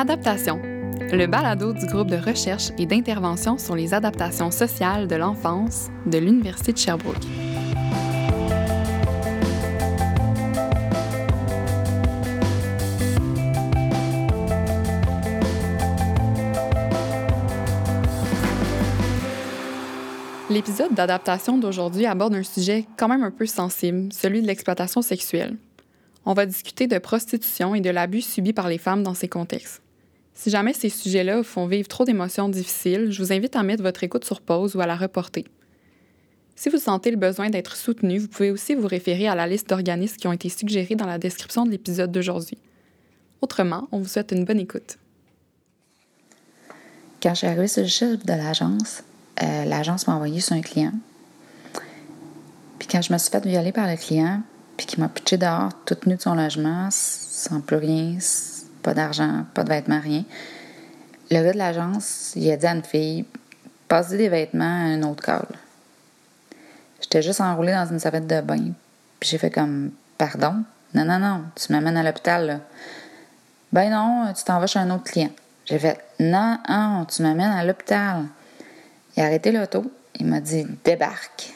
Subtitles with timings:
[0.00, 0.62] Adaptation,
[1.12, 6.16] le balado du groupe de recherche et d'intervention sur les adaptations sociales de l'enfance de
[6.16, 7.16] l'Université de Sherbrooke.
[20.48, 25.58] L'épisode d'adaptation d'aujourd'hui aborde un sujet quand même un peu sensible, celui de l'exploitation sexuelle.
[26.24, 29.82] On va discuter de prostitution et de l'abus subi par les femmes dans ces contextes.
[30.40, 33.82] Si jamais ces sujets-là vous font vivre trop d'émotions difficiles, je vous invite à mettre
[33.82, 35.44] votre écoute sur pause ou à la reporter.
[36.56, 39.68] Si vous sentez le besoin d'être soutenu, vous pouvez aussi vous référer à la liste
[39.68, 42.56] d'organismes qui ont été suggérés dans la description de l'épisode d'aujourd'hui.
[43.42, 44.96] Autrement, on vous souhaite une bonne écoute.
[47.22, 49.02] Quand je suis arrivée sur le chiffre de l'agence,
[49.42, 50.94] euh, l'agence m'a envoyé sur un client.
[52.78, 54.40] Puis quand je me suis fait violer par le client,
[54.78, 58.16] puis qu'il m'a pitché dehors, toute nue de son logement, sans plus rien,
[58.82, 60.24] pas d'argent, pas de vêtements, rien.
[61.30, 63.24] Le gars de l'agence, il a dit à une fille
[63.88, 65.46] Passe des vêtements à un autre call.
[67.00, 68.72] J'étais juste enroulée dans une serviette de bain.
[69.18, 70.64] Puis j'ai fait comme Pardon?
[70.94, 72.60] Non, non, non, tu m'amènes à l'hôpital.
[73.72, 75.30] Ben non, tu t'en vas chez un autre client.
[75.64, 78.24] J'ai fait Non, non, tu m'amènes à l'hôpital.
[79.16, 79.90] Il a arrêté l'auto.
[80.18, 81.54] Il m'a dit débarque.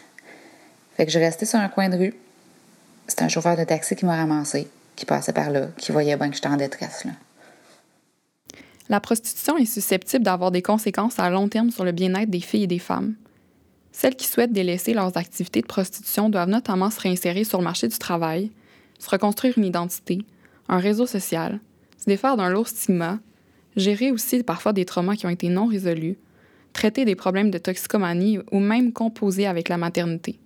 [0.97, 2.14] Fait que je restais sur un coin de rue.
[3.06, 6.34] C'est un chauffeur de taxi qui m'a ramassé, qui passait par là, qui bien que
[6.34, 7.05] j'étais en détresse.
[7.05, 7.12] Là.
[8.89, 12.64] La prostitution est susceptible d'avoir des conséquences à long terme sur le bien-être des filles
[12.64, 13.14] et des femmes.
[13.92, 17.89] Celles qui souhaitent délaisser leurs activités de prostitution doivent notamment se réinsérer sur le marché
[17.89, 18.51] du travail,
[18.98, 20.19] se reconstruire une identité,
[20.69, 21.61] un réseau social,
[21.97, 23.20] se défaire d'un lourd stigma,
[23.77, 26.19] gérer aussi parfois des traumas qui ont été non résolus,
[26.73, 30.39] traiter des problèmes de toxicomanie ou même composer avec la maternité.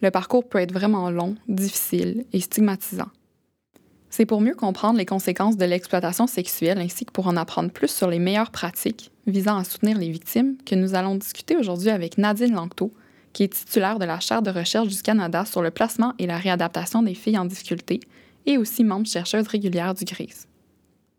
[0.00, 3.08] Le parcours peut être vraiment long, difficile et stigmatisant.
[4.10, 7.90] C'est pour mieux comprendre les conséquences de l'exploitation sexuelle ainsi que pour en apprendre plus
[7.90, 12.16] sur les meilleures pratiques visant à soutenir les victimes que nous allons discuter aujourd'hui avec
[12.16, 12.92] Nadine Lanctot,
[13.32, 16.38] qui est titulaire de la chaire de recherche du Canada sur le placement et la
[16.38, 18.00] réadaptation des filles en difficulté
[18.46, 20.46] et aussi membre chercheuse régulière du GRIS.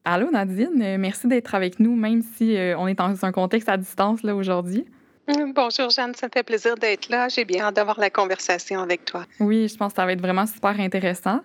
[0.06, 3.69] Allô Nadine, euh, merci d'être avec nous, même si euh, on est dans un contexte
[3.69, 4.85] à distance là aujourd'hui.
[5.27, 7.27] Mm, bonjour Jeanne, ça me fait plaisir d'être là.
[7.29, 9.25] J'ai bien hâte d'avoir la conversation avec toi.
[9.39, 11.41] Oui, je pense que ça va être vraiment super intéressant.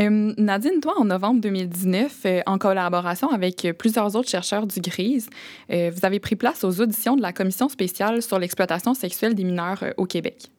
[0.00, 5.26] Euh, Nadine, toi, en novembre 2019, en collaboration avec plusieurs autres chercheurs du GRIS,
[5.68, 9.82] vous avez pris place aux auditions de la Commission spéciale sur l'exploitation sexuelle des mineurs
[9.96, 10.50] au Québec.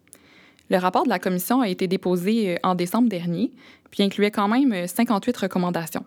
[0.69, 3.51] Le rapport de la commission a été déposé en décembre dernier,
[3.89, 6.05] puis incluait quand même 58 recommandations.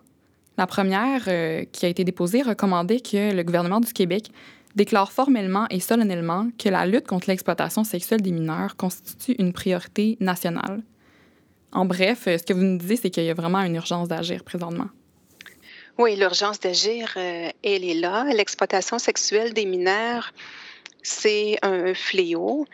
[0.57, 4.29] La première, euh, qui a été déposée, recommandait que le gouvernement du Québec
[4.75, 10.17] déclare formellement et solennellement que la lutte contre l'exploitation sexuelle des mineurs constitue une priorité
[10.19, 10.81] nationale.
[11.73, 14.07] En bref, euh, ce que vous nous disiez, c'est qu'il y a vraiment une urgence
[14.07, 14.89] d'agir présentement.
[15.97, 18.25] Oui, l'urgence d'agir, euh, elle est là.
[18.33, 20.31] L'exploitation sexuelle des mineurs,
[21.01, 22.65] c'est un fléau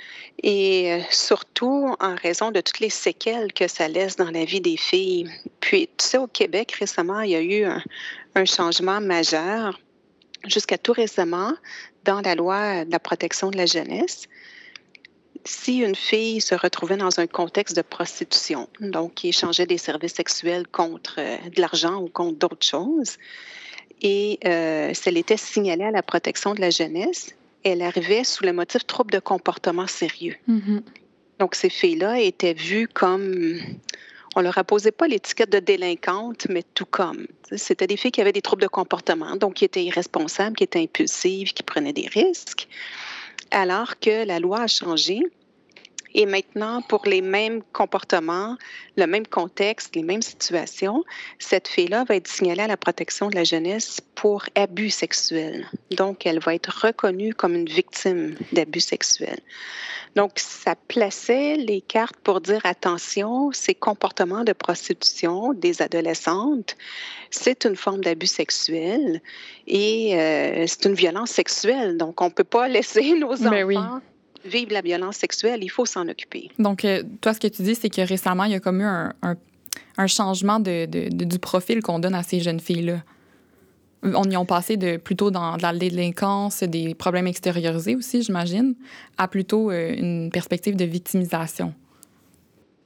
[0.43, 4.61] et euh, surtout en raison de toutes les séquelles que ça laisse dans la vie
[4.61, 5.29] des filles.
[5.59, 9.79] Puis, tu sais, au Québec, récemment, il y a eu un, changement majeur.
[10.47, 11.53] Jusqu'à tout récemment,
[12.05, 14.29] dans la loi de la protection de la jeunesse,
[15.45, 20.13] si une fille se retrouvait dans un contexte de prostitution, donc qui échangeait des services
[20.13, 23.17] sexuels contre euh, de l'argent ou contre d'autres choses,
[24.01, 28.45] et euh, si elle était signalée à la protection de la jeunesse, elle arrivait sous
[28.45, 30.35] le motif trouble de comportement sérieux.
[30.49, 30.81] Mm-hmm.
[31.39, 33.59] Donc, ces filles-là étaient vues comme.
[34.35, 37.25] On leur apposait pas l'étiquette de délinquante, mais tout comme.
[37.55, 40.81] C'était des filles qui avaient des troubles de comportement, donc qui étaient irresponsables, qui étaient
[40.81, 42.67] impulsives, qui prenaient des risques.
[43.51, 45.21] Alors que la loi a changé
[46.13, 48.57] et maintenant, pour les mêmes comportements,
[48.97, 51.03] le même contexte, les mêmes situations,
[51.37, 55.67] cette fille-là va être signalée à la protection de la jeunesse pour abus sexuels.
[55.91, 59.39] Donc, elle va être reconnue comme une victime d'abus sexuels.
[60.15, 66.75] Donc, ça plaçait les cartes pour dire attention, ces comportements de prostitution des adolescentes,
[67.29, 69.21] c'est une forme d'abus sexuel
[69.67, 71.97] et euh, c'est une violence sexuelle.
[71.97, 74.01] Donc, on ne peut pas laisser nos ben enfants
[74.45, 76.49] vivre la violence sexuelle, il faut s'en occuper.
[76.59, 78.85] Donc, euh, toi, ce que tu dis, c'est que récemment, il y a comme eu
[78.85, 79.13] un,
[79.97, 83.03] un, changement de, de, du profil qu'on donne à ces jeunes filles-là.
[84.01, 88.75] On y a passé de plutôt dans de la délinquance, des problèmes extériorisés aussi, j'imagine,
[89.17, 91.73] à plutôt euh, une perspective de victimisation.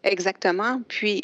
[0.04, 0.82] Exactement.
[0.88, 1.22] Puis,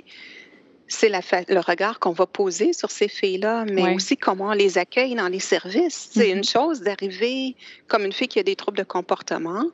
[0.89, 5.15] c'est le regard qu'on va poser sur ces filles-là, mais aussi comment on les accueille
[5.15, 6.09] dans les services.
[6.11, 6.51] C'est une mm-hmm.
[6.51, 7.55] chose d'arriver
[7.87, 9.65] comme une fille qui a des troubles de comportement,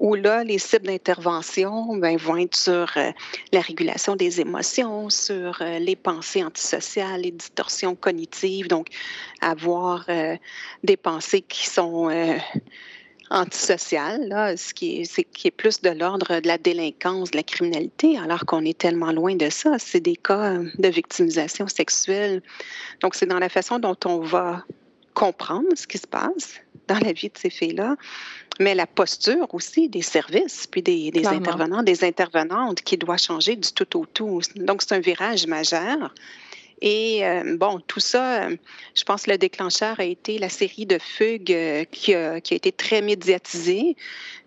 [0.00, 3.12] où là, les cibles d'intervention ben, vont être sur euh,
[3.52, 8.88] la régulation des émotions, sur euh, les pensées antisociales, les distorsions cognitives, donc
[9.40, 10.36] avoir euh,
[10.82, 12.10] des pensées qui sont
[13.30, 17.42] antisocial, là, ce qui est, qui est plus de l'ordre de la délinquance, de la
[17.42, 19.78] criminalité, alors qu'on est tellement loin de ça.
[19.78, 22.42] C'est des cas de victimisation sexuelle.
[23.02, 24.64] Donc, c'est dans la façon dont on va
[25.14, 27.96] comprendre ce qui se passe dans la vie de ces filles-là,
[28.60, 33.56] mais la posture aussi des services, puis des, des intervenants, des intervenantes qui doit changer
[33.56, 34.40] du tout au tout.
[34.56, 36.14] Donc, c'est un virage majeur.
[36.82, 38.56] Et euh, bon, tout ça, euh,
[38.94, 42.52] je pense que le déclencheur a été la série de fugues euh, qui, a, qui,
[42.52, 43.96] a, été très médiatisée.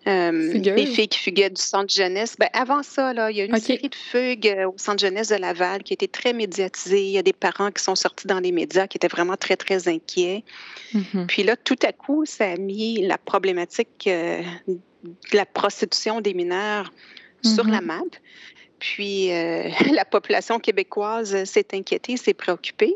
[0.06, 2.36] les filles qui fuguaient du centre jeunesse.
[2.38, 5.28] Ben, avant ça, là, il y a eu une série de fugues au centre jeunesse
[5.28, 7.02] de Laval qui a été très médiatisée.
[7.02, 9.56] Il y a des parents qui sont sortis dans les médias qui étaient vraiment très,
[9.56, 10.44] très inquiets.
[10.94, 11.26] Mm-hmm.
[11.26, 16.92] Puis là, tout à coup, ça a mis la problématique de la prostitution des mineurs
[17.42, 17.84] sur la mm-hmm.
[17.84, 18.04] map.
[18.80, 22.94] Puis euh, la population québécoise s'est inquiétée, s'est préoccupée.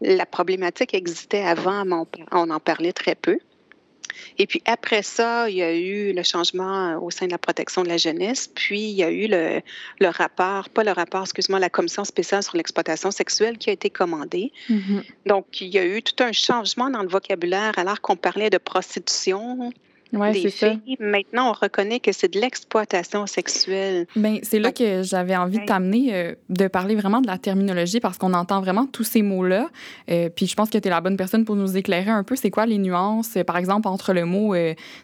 [0.00, 3.38] La problématique existait avant, mais on, en parlait très peu.
[4.38, 7.82] Et puis après ça, il y a eu le changement au sein de la protection
[7.82, 11.70] de la jeunesse, puis il y a eu le, rapport, pas le rapport, excuse-moi, la
[11.70, 14.52] commission spéciale sur l'exploitation sexuelle qui a été commandée.
[14.70, 15.02] Mm-hmm.
[15.26, 18.58] Donc, il y a eu tout un changement dans le vocabulaire alors qu'on parlait de
[18.58, 19.72] prostitution,
[20.12, 24.06] Ouais, c'est Maintenant, on reconnaît que c'est de l'exploitation sexuelle.
[24.14, 27.98] Bien, c'est là que j'avais envie de t'amener, euh, de parler vraiment de la terminologie
[27.98, 29.68] parce qu'on entend vraiment tous ces mots-là.
[30.10, 32.36] Euh, puis je pense que tu es la bonne personne pour nous éclairer un peu.
[32.36, 34.54] C'est quoi les nuances, euh, par exemple, entre le mot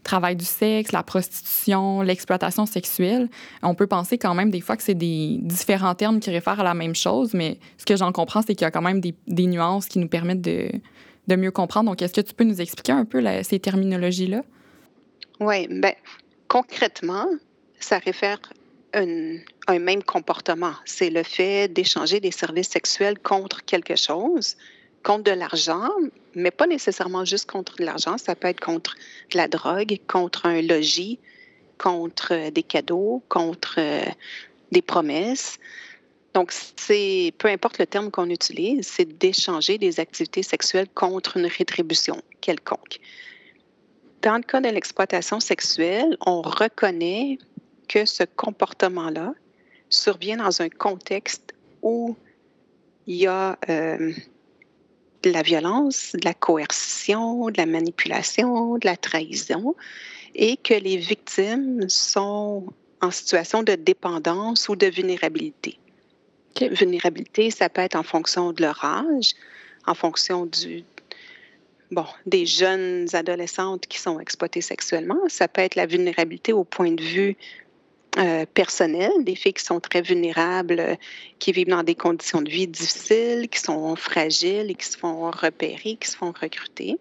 [0.04, 3.28] travail du sexe, la prostitution, l'exploitation sexuelle?
[3.62, 6.64] On peut penser quand même des fois que c'est des différents termes qui réfèrent à
[6.64, 9.14] la même chose, mais ce que j'en comprends, c'est qu'il y a quand même des,
[9.26, 10.70] des, nuances qui nous permettent de,
[11.26, 11.90] de mieux comprendre.
[11.90, 14.42] Donc, est-ce que tu peux nous expliquer un peu ces terminologies-là?
[15.44, 15.94] Oui, ben,
[16.46, 17.26] concrètement,
[17.80, 18.38] ça réfère
[18.94, 20.74] un, un même comportement.
[20.84, 24.56] C'est le fait d'échanger des services sexuels contre quelque chose,
[25.02, 25.88] contre de l'argent,
[26.36, 28.18] mais pas nécessairement juste contre de l'argent.
[28.18, 28.94] Ça peut être contre
[29.32, 31.18] de la drogue, contre un logis,
[31.76, 34.04] contre des cadeaux, contre euh,
[34.70, 35.58] des promesses.
[36.34, 41.46] Donc, c'est peu importe le terme qu'on utilise, c'est d'échanger des activités sexuelles contre une
[41.46, 43.00] rétribution quelconque
[44.22, 47.38] dans le cas de l'exploitation sexuelle, on reconnaît
[47.88, 49.34] que ce comportement-là
[49.90, 52.16] survient dans un contexte où
[53.06, 54.12] il y a euh,
[55.22, 59.74] de la violence, de la coercition, de la manipulation, de la trahison,
[60.34, 62.66] et que les victimes sont
[63.00, 65.78] en situation de dépendance ou de vulnérabilité.
[66.60, 69.34] Vulnérabilité, ça peut être en fonction de leur âge,
[69.86, 70.84] en fonction du,
[71.92, 75.18] bon, des jeunes adolescentes qui sont exploitées sexuellement.
[75.28, 77.36] Ça peut être la vulnérabilité au point de vue
[78.18, 80.98] euh, personnel, des filles qui sont très vulnérables,
[81.38, 85.30] qui vivent dans des conditions de vie difficiles, qui sont fragiles et qui se font
[85.30, 86.98] repérer, qui se font recruter.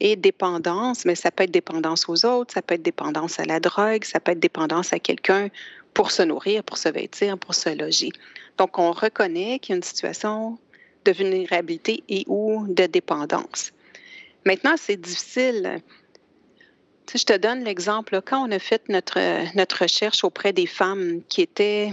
[0.00, 3.58] Et dépendance, mais ça peut être dépendance aux autres, ça peut être dépendance à la
[3.60, 5.48] drogue, ça peut être dépendance à quelqu'un
[5.92, 8.10] pour se nourrir, pour se vêtir, pour se loger.
[8.58, 10.58] Donc, on reconnaît qu'il y a une situation
[11.04, 13.72] de vulnérabilité et ou de dépendance.
[14.44, 15.82] Maintenant, c'est difficile.
[17.12, 18.20] je te donne l'exemple.
[18.24, 19.18] Quand on a fait notre,
[19.56, 21.90] notre recherche auprès des femmes qui étaient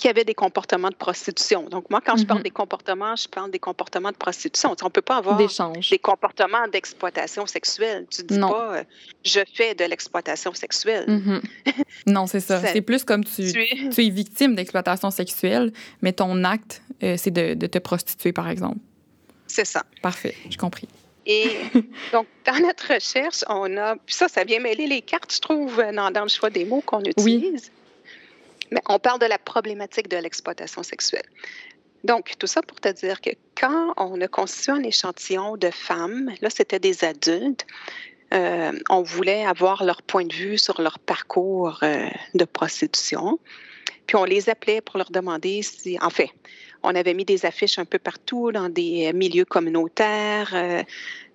[0.00, 1.68] qui avaient des comportements de prostitution.
[1.68, 2.44] Donc, moi, quand je parle mm-hmm.
[2.44, 4.74] des comportements, je parle des comportements de prostitution.
[4.80, 8.06] on ne peut pas avoir des comportements d'exploitation sexuelle.
[8.10, 8.84] Tu ne dis pas euh,
[9.22, 11.04] je fais de l'exploitation sexuelle.
[11.06, 11.72] Mm-hmm.
[12.06, 12.62] non, c'est ça.
[12.66, 14.08] c'est plus comme tu, tu, es...
[14.08, 18.78] victime d'exploitation sexuelle, mais ton acte, euh, c'est de, de te prostituer, par exemple.
[19.46, 19.84] C'est ça.
[20.00, 20.88] Parfait, j'ai compris.
[21.26, 21.50] Et
[22.12, 25.76] donc, dans notre recherche, on a, puis ça, ça vient mêler les cartes, je trouve,
[25.76, 27.70] dans, dans le choix des mots qu'on utilise.
[28.70, 31.26] Mais on parle de la problématique de l'exploitation sexuelle.
[32.04, 36.32] Donc, tout ça pour te dire que quand on a constitué un échantillon de femmes,
[36.40, 37.66] là, c'était des adultes,
[38.32, 43.38] euh, on voulait avoir leur point de vue sur leur parcours euh, de prostitution.
[44.06, 46.30] Puis on les appelait pour leur demander si, en fait,
[46.82, 50.82] on avait mis des affiches un peu partout dans des milieux communautaires, euh,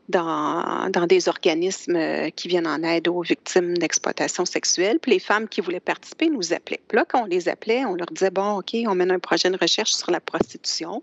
[0.09, 4.99] dans, dans, des organismes euh, qui viennent en aide aux victimes d'exploitation sexuelle.
[4.99, 6.81] Puis les femmes qui voulaient participer nous appelaient.
[6.87, 9.49] Puis là, quand on les appelait, on leur disait, bon, OK, on mène un projet
[9.49, 11.01] de recherche sur la prostitution.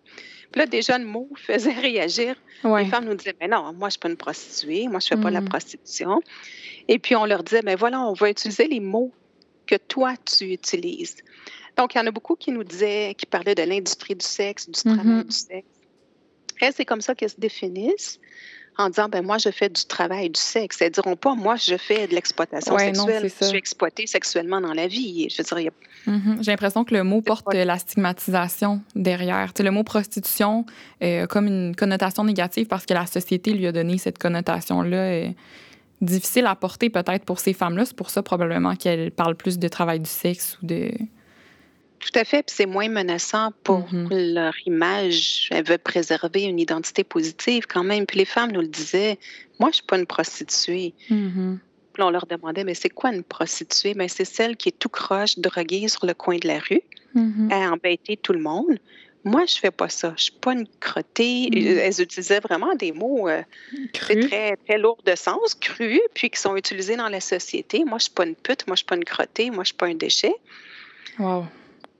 [0.53, 2.37] Puis là, déjà, le mot faisait réagir.
[2.65, 5.13] Les femmes nous disaient, mais non, moi, je ne suis pas une prostituée, moi, je
[5.13, 5.49] ne fais pas la mm.
[5.49, 6.23] prostitution.
[6.87, 9.11] Et puis, on leur disait, mais voilà, on va utiliser les mots
[9.67, 11.17] que toi, tu utilises.
[11.77, 14.69] Donc, il y en a beaucoup qui nous disaient, qui parlaient de l'industrie du sexe,
[14.69, 15.23] du travail Mhm.
[15.25, 15.67] du sexe.
[16.61, 18.21] Elles, c'est comme ça qu'elles se définissent
[18.79, 20.81] en disant, ben moi, je fais du travail du sexe.
[20.81, 23.31] Elles diront pas, moi, je fais de l'exploitation Ouais, non, sexuelle.
[23.31, 23.37] ça.
[23.41, 25.29] Je suis exploitée sexuellement dans la vie.
[25.31, 25.73] Je veux dire,
[26.07, 26.39] Mhm.
[26.43, 29.53] J'ai l'impression que le mot porte pas- la stigmatisation derrière.
[29.59, 30.67] Le mot prostitution
[31.03, 34.97] euh, a comme une connotation négative parce que la société lui a donné cette connotation-là.
[34.97, 35.29] euh,
[36.01, 37.85] difficile à porter peut-être pour ces femmes-là.
[37.85, 40.91] C'est pour ça probablement qu'elles parlent plus de travail du sexe ou de...
[42.03, 44.09] Tout à fait, puis c'est moins menaçant pour Mhm.
[44.35, 45.49] leur image.
[45.53, 48.07] Elles veulent préserver une identité positive quand même.
[48.07, 49.19] Puis les femmes nous le disaient,
[49.61, 50.95] moi, je suis pas une prostituée.
[51.09, 51.61] Mhm.
[51.95, 53.95] Puis on leur demandait, mais c'est quoi une prostituée?
[53.95, 56.83] Ben, c'est celle qui est tout croche, droguée sur le coin de la rue,
[57.15, 57.53] Mhm.
[57.53, 58.79] à embêter tout le monde.
[59.25, 60.15] Moi, je fais pas ça.
[60.17, 61.49] Je suis pas une crottée.
[61.55, 63.43] Elles utilisaient vraiment des mots euh,
[63.93, 64.17] très,
[64.57, 67.85] très lourds de sens, crus, puis qui sont utilisés dans la société.
[67.85, 68.67] Moi, je suis pas une pute.
[68.67, 69.51] Moi, je suis pas une crottée.
[69.53, 70.35] Moi, je suis pas un déchet.
[71.21, 71.45] Wow.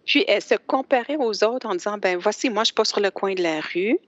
[0.07, 3.01] Puis elle se comparait aux autres en disant ben voici, moi je suis pas sur
[3.01, 3.99] le coin de la rue.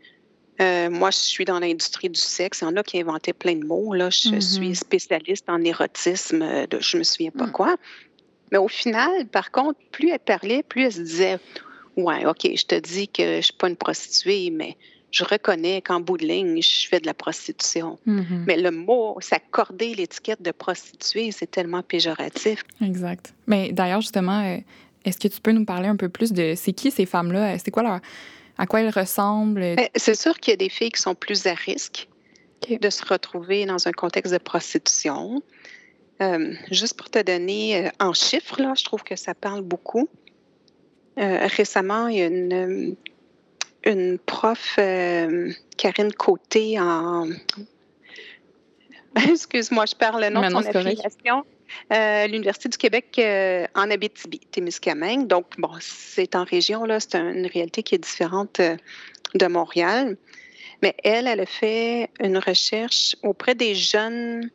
[0.61, 2.61] Euh, moi, je suis dans l'industrie du sexe.
[2.61, 3.93] Il y en a qui inventaient plein de mots.
[3.93, 4.09] Là.
[4.11, 4.41] Je Mhm.
[4.41, 7.51] suis spécialiste en érotisme, euh, de je me souviens pas Mhm.
[7.53, 7.77] quoi.
[8.53, 11.39] Mais au final, par contre, plus elle parlait, plus elle se disait
[11.97, 14.77] Ouais, OK, je te dis que je suis pas une prostituée, mais
[15.11, 17.99] je reconnais qu'en bout de ligne, je fais de la prostitution.
[18.07, 18.45] Mhm.
[18.47, 22.63] Mais le mot, s'accorder l'étiquette de prostituée, c'est tellement péjoratif.
[22.81, 23.33] Exact.
[23.49, 24.59] Mais d'ailleurs, justement, euh,
[25.05, 27.59] est-ce que tu peux nous parler un peu plus de c'est qui ces femmes-là?
[27.59, 28.01] C'est quoi leur.
[28.57, 29.75] À quoi elles ressemblent?
[29.77, 32.09] Ben, C'est sûr qu'il y a des filles qui sont plus à risque
[32.69, 35.43] de se retrouver dans un contexte de prostitution.
[36.23, 40.09] Euh, juste pour te donner euh, en chiffres, là, je trouve que ça parle beaucoup.
[41.19, 42.97] Euh, récemment, il y a une,
[43.85, 47.29] une prof, euh, Karine Côté, en.
[49.29, 51.45] Excuse-moi, je parle le nom de son affiliation.
[51.93, 55.27] Euh, l'Université du Québec euh, en Abitibi, Témiscamingue.
[55.27, 58.77] Donc, bon, c'est en région, là, c'est une réalité qui est différente euh,
[59.35, 60.17] de Montréal.
[60.83, 64.51] Mais elle, elle a fait une recherche auprès des jeunes,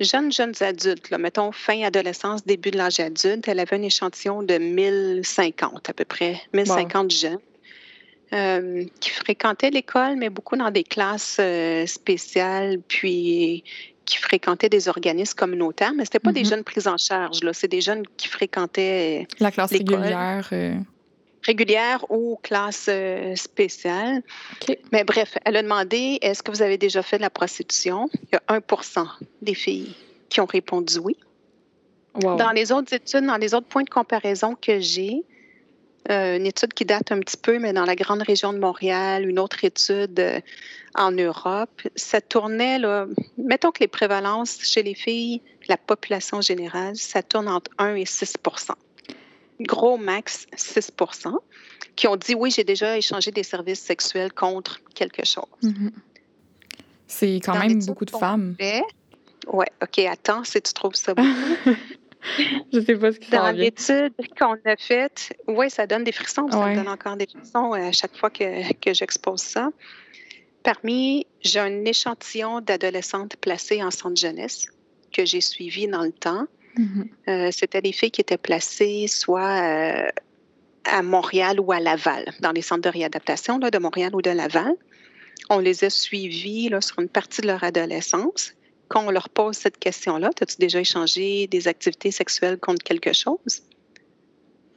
[0.00, 3.46] jeunes, jeunes adultes, là, mettons fin adolescence, début de l'âge adulte.
[3.48, 7.38] Elle avait un échantillon de 1050 à peu près, 1050 jeunes.
[8.32, 13.62] euh, qui fréquentaient l'école, mais beaucoup dans des classes euh, spéciales, puis
[14.04, 16.46] qui fréquentaient des organismes communautaires, mais c'était pas des Mhm.
[16.50, 20.48] jeunes pris en charge, c'est des jeunes qui fréquentaient La classe régulière.
[20.52, 20.74] euh,
[21.44, 24.22] régulières ou classes euh, spéciales.
[24.60, 24.76] OK.
[24.92, 28.08] Mais bref, elle a demandé est-ce que vous avez déjà fait de la prostitution?
[28.14, 29.06] Il y a 1%
[29.40, 29.94] des filles
[30.28, 31.16] qui ont répondu oui.
[32.22, 32.36] Wow.
[32.36, 35.22] Dans les autres études, dans les autres points de comparaison que j'ai,
[36.10, 39.28] euh, une étude qui date un petit peu, mais dans la grande région de Montréal,
[39.28, 40.40] une autre étude euh,
[40.94, 43.06] en Europe, ça tournait, là,
[43.38, 48.04] mettons que les prévalences chez les filles, la population générale, ça tourne entre 1 et
[48.04, 48.72] 6%
[49.60, 51.34] Gros max, 6%
[51.94, 55.44] qui ont dit oui, j'ai déjà échangé des services sexuels contre quelque chose.
[55.62, 55.92] Mhm.
[57.06, 58.56] C'est quand Dans même beaucoup de femmes.
[59.48, 61.28] Ouais, OK, attends, si tu trouves ça beaucoup.
[62.72, 66.48] Je sais pas ce qui Dans l'étude qu'on a faite, oui, ça donne des frissons.
[66.50, 66.70] Ça Ouais.
[66.72, 69.70] me donne encore des frissons euh, à chaque fois que, que j'expose ça.
[70.62, 74.66] Parmi, j'ai un échantillon d'adolescentes placées en centre jeunesse
[75.12, 76.46] que j'ai suivi dans le temps.
[77.28, 80.08] Euh, C'était des filles qui étaient placées soit euh,
[80.84, 84.30] à Montréal ou à Laval, dans les centres de réadaptation là, de Montréal ou de
[84.30, 84.72] Laval.
[85.50, 88.54] On les a suivies là, sur une partie de leur adolescence.
[88.92, 93.62] Quand on leur pose cette question-là, as-tu déjà échangé des activités sexuelles contre quelque chose?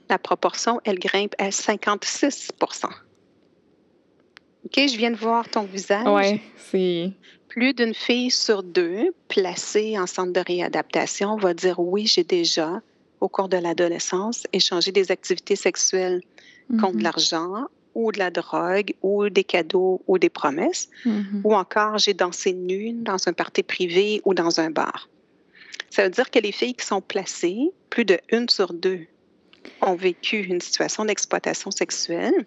[0.09, 2.85] La proportion, elle grimpe à 56%
[4.65, 7.11] OK, je viens de voir ton visage Ouais, c'est.
[7.49, 12.81] plus d'une fille sur deux placée en centre de réadaptation va dire oui, j'ai déjà,
[13.21, 16.21] au cours de l'adolescence, échangé des activités sexuelles
[16.79, 17.03] contre Mhm.
[17.03, 17.65] l'argent
[17.95, 21.41] ou de la drogue ou des cadeaux ou des promesses, Mhm.
[21.43, 25.09] ou encore j'ai dansé nue dans un party privé ou dans un bar.
[25.89, 29.07] Ça veut dire que les filles qui sont placées, plus de une sur deux
[29.81, 32.45] ont vécu une situation d'exploitation sexuelle.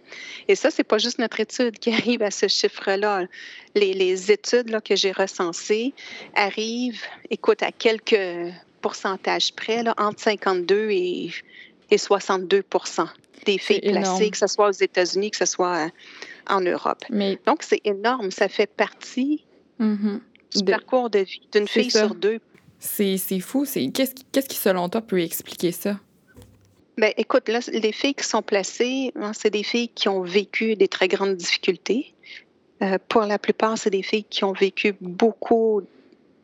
[0.48, 3.26] Et ça, c'est pas juste notre étude qui arrive à ce chiffre-là.
[3.74, 5.94] Les, les études là, que j'ai recensées
[6.34, 11.30] arrivent, écoute, à quelques pourcentages près, là, entre 52 et,
[11.90, 12.64] et 62
[13.44, 15.88] des filles placées, que ce soit aux États-Unis, que ce soit euh,
[16.48, 17.04] en Europe.
[17.10, 17.38] Mais.
[17.46, 18.30] Donc, c'est énorme.
[18.30, 19.44] Ça fait partie
[19.78, 20.20] mhm.
[20.54, 22.06] du De- parcours de vie d'une fille ça.
[22.06, 22.40] sur deux.
[22.78, 23.64] C'est fou.
[23.64, 25.98] Qu'est-ce qui, qu'est-ce qui, selon toi, peut expliquer ça?
[26.96, 30.74] Ben, écoute, là, les filles qui sont placées, hein, c'est des filles qui ont vécu
[30.74, 32.12] des très grandes difficultés.
[32.82, 35.82] Euh, pour la plupart, c'est des filles qui ont vécu beaucoup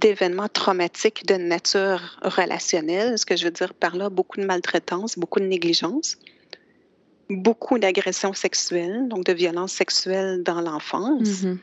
[0.00, 3.18] d'événements traumatiques de nature relationnelle.
[3.18, 6.16] Ce que je veux dire par là, beaucoup de maltraitance, beaucoup de négligence.
[7.30, 11.42] beaucoup d'agressions sexuelles, donc de violences sexuelles dans l'enfance.
[11.42, 11.58] Mhm.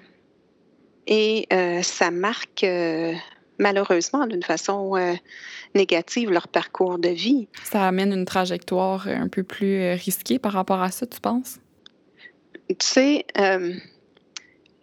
[1.07, 3.13] Et euh, ça marque euh,
[3.59, 5.13] malheureusement d'une façon euh,
[5.75, 7.47] négative leur parcours de vie.
[7.63, 11.59] Ça amène une trajectoire un peu plus risquée par rapport à ça, tu penses?
[12.69, 13.25] Tu sais,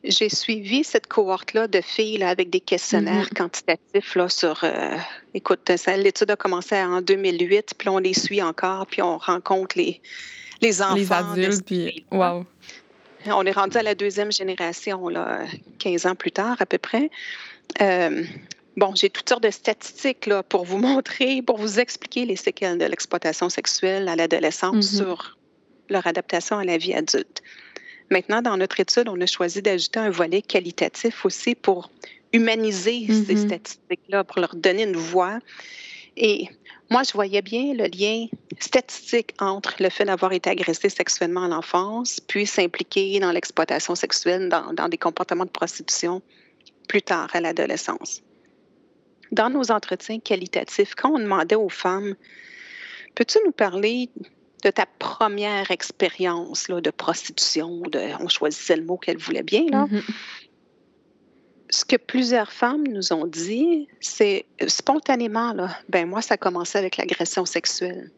[0.04, 3.36] j'ai suivi cette cohorte-là de filles là, avec des questionnaires Mhm.
[3.36, 4.60] quantitatifs là, sur.
[4.64, 4.96] euh,
[5.34, 10.00] écoute, l'étude a commencé en 2008, puis on les suit encore, puis on rencontre les,
[10.62, 10.94] les enfants.
[10.94, 12.44] Les adultes, puis wow.
[13.26, 15.40] On est rendu à la deuxième génération, là,
[15.80, 17.10] 15 ans plus tard à peu près.
[17.82, 18.24] Euh,
[18.76, 22.78] bon, j'ai toutes sortes de statistiques là, pour vous montrer, pour vous expliquer les séquelles
[22.78, 24.98] de l'exploitation sexuelle à l'adolescence Mhm.
[24.98, 25.36] sur
[25.90, 27.42] leur adaptation à la vie adulte.
[28.10, 31.90] Maintenant, dans notre étude, on a choisi d'ajouter un volet qualitatif aussi pour
[32.32, 33.46] humaniser ces Mhm.
[33.46, 35.38] statistiques-là, pour leur donner une voix.
[36.16, 36.48] Et
[36.90, 38.26] moi, je voyais bien le lien
[38.58, 44.48] statistique entre le fait d'avoir été agressé sexuellement à l'enfance, puis s'impliquer dans l'exploitation sexuelle,
[44.48, 46.22] dans, dans des comportements de prostitution
[46.88, 48.22] plus tard à l'adolescence.
[49.32, 52.14] Dans nos entretiens qualitatifs, quand on demandait aux femmes,
[53.14, 54.08] peux-tu nous parler
[54.64, 59.86] de ta première expérience de prostitution, de, on choisissait le mot qu'elle voulait bien, là.
[59.90, 60.02] Mhm.
[61.70, 66.36] Ce que plusieurs femmes nous ont dit, c'est euh, spontanément, là, ben moi, ça a
[66.38, 68.10] commencé avec l'agression sexuelle.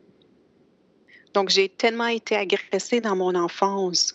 [1.35, 4.15] Donc, j'ai tellement été agressée dans mon enfance.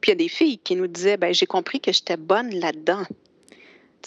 [0.00, 2.50] Puis il y a des filles qui nous disaient, ben j'ai compris que j'étais bonne
[2.50, 3.04] là-dedans.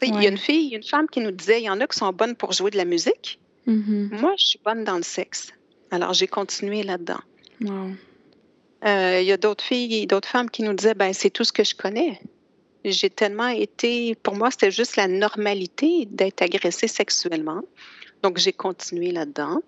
[0.01, 1.97] Il y a une fille, une femme qui nous disait, il y en a qui
[1.97, 3.39] sont bonnes pour jouer de la musique.
[3.65, 4.09] Mhm.
[4.11, 5.51] Moi, je suis bonne dans le sexe.
[5.91, 7.19] Alors, j'ai continué là-dedans.
[7.61, 7.91] Wow.
[8.85, 11.51] Euh, il y a d'autres filles, d'autres femmes qui nous disaient, ben c'est tout ce
[11.51, 12.19] que je connais.
[12.85, 17.61] J'ai tellement été, pour moi, c'était juste la normalité d'être agressée sexuellement.
[18.23, 19.61] Donc, j'ai continué là-dedans.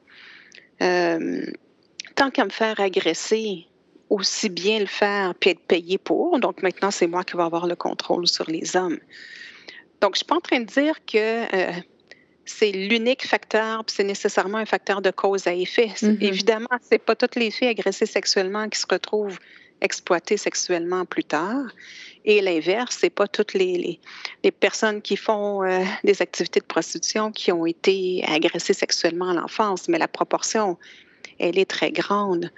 [0.82, 1.46] Euh,
[2.16, 3.68] tant qu'à me faire agresser,
[4.10, 6.40] aussi bien le faire puis être payé pour.
[6.40, 9.00] Donc, maintenant, c'est moi qui vais avoir le contrôle sur les hommes.
[10.02, 11.18] Donc, je suis pas en train de dire que
[11.56, 11.74] euh,
[12.50, 15.92] c'est l'unique facteur, puis c'est nécessairement un facteur de cause à effet.
[16.02, 16.18] Mhm.
[16.22, 19.40] Évidemment, c'est pas toutes les filles agressées sexuellement qui se retrouvent
[19.82, 21.68] exploitées sexuellement plus tard.
[22.26, 24.00] Et l'inverse, c'est pas toutes les, les,
[24.44, 29.34] les personnes qui font euh, des activités de prostitution qui ont été agressées sexuellement à
[29.34, 30.78] l'enfance, mais la proportion,
[31.40, 32.52] elle est très grande.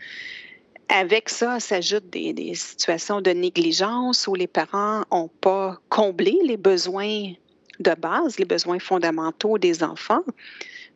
[0.89, 6.57] Avec ça, s'ajoutent des, des situations de négligence où les parents n'ont pas comblé les
[6.57, 7.33] besoins
[7.81, 10.23] de base, les besoins fondamentaux des enfants.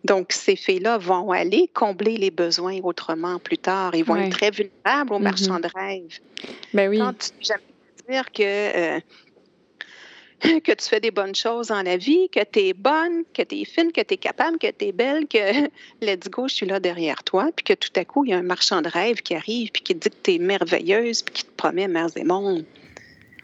[0.03, 3.95] Donc, ces filles-là vont aller combler les besoins autrement plus tard.
[3.95, 5.23] Ils vont être très vulnérables aux Mhm.
[5.23, 6.19] marchands de rêve.
[6.73, 6.99] Ben oui.
[6.99, 7.63] Quand tu jamais
[8.07, 8.99] dire que, euh,
[10.61, 13.61] que tu fais des bonnes choses dans la vie, que tu es bonne, que tu
[13.61, 15.37] es fine, que tu es capable, que tu es belle, que
[16.01, 18.37] let's go, je suis là derrière toi, puis que tout à coup, il y a
[18.37, 21.33] un marchand de rêve qui arrive, puis qui te dit que tu es merveilleuse, puis
[21.33, 22.65] qui te promet mers et mondes.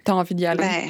[0.03, 0.59] T'as envie d'y aller.
[0.61, 0.89] Ben,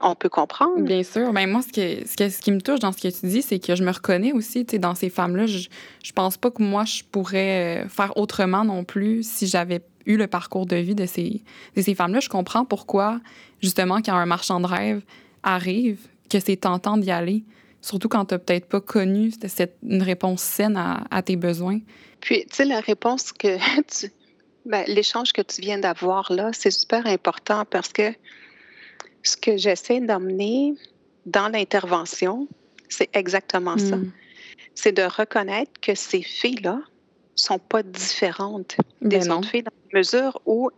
[0.00, 0.80] on peut comprendre.
[0.80, 1.32] Bien sûr.
[1.32, 3.42] Ben moi, ce, que, ce, que- ce qui me touche dans ce que tu dis,
[3.42, 5.46] c'est que je me reconnais aussi tu sais, dans ces femmes-là.
[5.46, 5.68] Je,
[6.04, 10.16] je pense pas que moi, je pourrais euh, faire autrement non plus si j'avais eu
[10.16, 11.42] le parcours de vie de ces,
[11.76, 12.20] de ces femmes-là.
[12.20, 13.20] Je comprends pourquoi,
[13.60, 15.02] justement, quand un marchand de rêve
[15.42, 15.98] arrive,
[16.30, 17.44] que c'est tentant d'y aller.
[17.80, 21.78] Surtout quand tu n'as peut-être pas connu cette, une réponse saine à, à tes besoins.
[22.20, 23.56] Puis, tu sais, la réponse que
[24.00, 24.10] tu.
[24.66, 28.12] Ben, l'échange que tu viens d'avoir là, c'est super important parce que
[29.22, 30.74] ce que j'essaie d'emmener
[31.26, 32.48] dans l'intervention,
[32.88, 33.96] c'est exactement ça.
[33.96, 34.12] Mm.
[34.74, 36.80] C'est de reconnaître que ces filles-là
[37.34, 39.38] sont pas différentes Ben des non.
[39.38, 40.70] autres filles dans la mesure où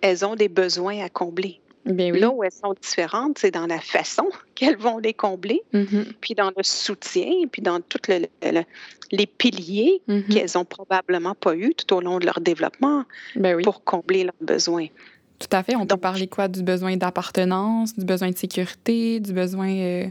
[0.00, 1.60] elles ont des besoins à combler.
[1.84, 2.20] Ben oui.
[2.20, 6.06] Là où elles sont différentes, c'est dans la façon qu'elles vont les combler, Mhm.
[6.20, 8.64] puis dans le soutien, puis dans tous le, le-
[9.10, 10.24] les piliers Mhm.
[10.28, 13.04] qu'elles ont probablement pas eu tout au long de leur développement
[13.36, 13.62] Ben oui.
[13.62, 14.86] pour combler leurs besoins.
[15.38, 15.76] Tout à fait.
[15.76, 16.48] On peut parler quoi?
[16.48, 20.06] Du besoin d'appartenance, du besoin de sécurité, du besoin euh,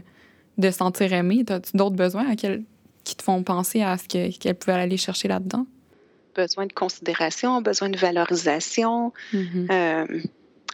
[0.56, 1.44] de se sentir aimé.
[1.48, 2.62] As-tu d'autres besoins à quel-
[3.04, 5.66] qui te font penser à ce que- qu'elle pouvait aller chercher là-dedans?
[6.34, 9.68] Besoin de considération, besoin de valorisation, Mhm.
[9.70, 10.06] euh,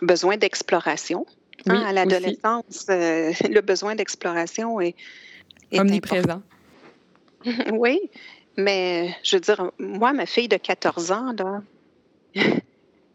[0.03, 1.27] besoin d'exploration.
[1.67, 4.95] Oui, Hein, à l'adolescence, euh, le besoin d'exploration est,
[5.73, 6.19] est Omniprésent.
[6.25, 6.43] important.
[7.79, 7.99] Oui,
[8.57, 11.63] mais je veux dire, moi, ma fille de 14 ans, là,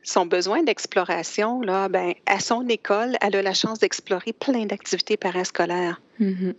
[0.04, 5.18] son besoin d'exploration, là, ben, à son école, elle a la chance d'explorer plein d'activités
[5.18, 6.02] parascolaires.
[6.20, 6.54] Mhm.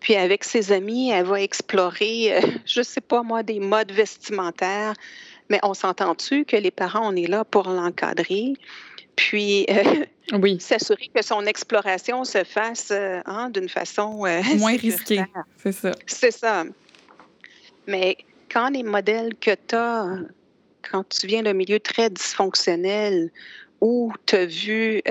[0.00, 4.94] Puis avec ses amis, elle va explorer, euh, je sais pas moi, des modes vestimentaires.
[5.50, 8.52] Mais on s'entend-tu que les parents, on est là pour l'encadrer,
[9.16, 10.04] puis euh,
[10.38, 14.76] Oui, s'assurer que son exploration se fasse euh, hein, d'une façon moins sécuritaire.
[14.78, 15.24] risqué.
[15.56, 15.90] C'est ça.
[16.06, 16.64] C'est ça.
[17.86, 18.18] Mais
[18.52, 20.18] quand les modèles que tu as
[20.82, 23.30] quand tu viens d'un milieu très dysfonctionnel
[23.80, 25.02] où tu as vu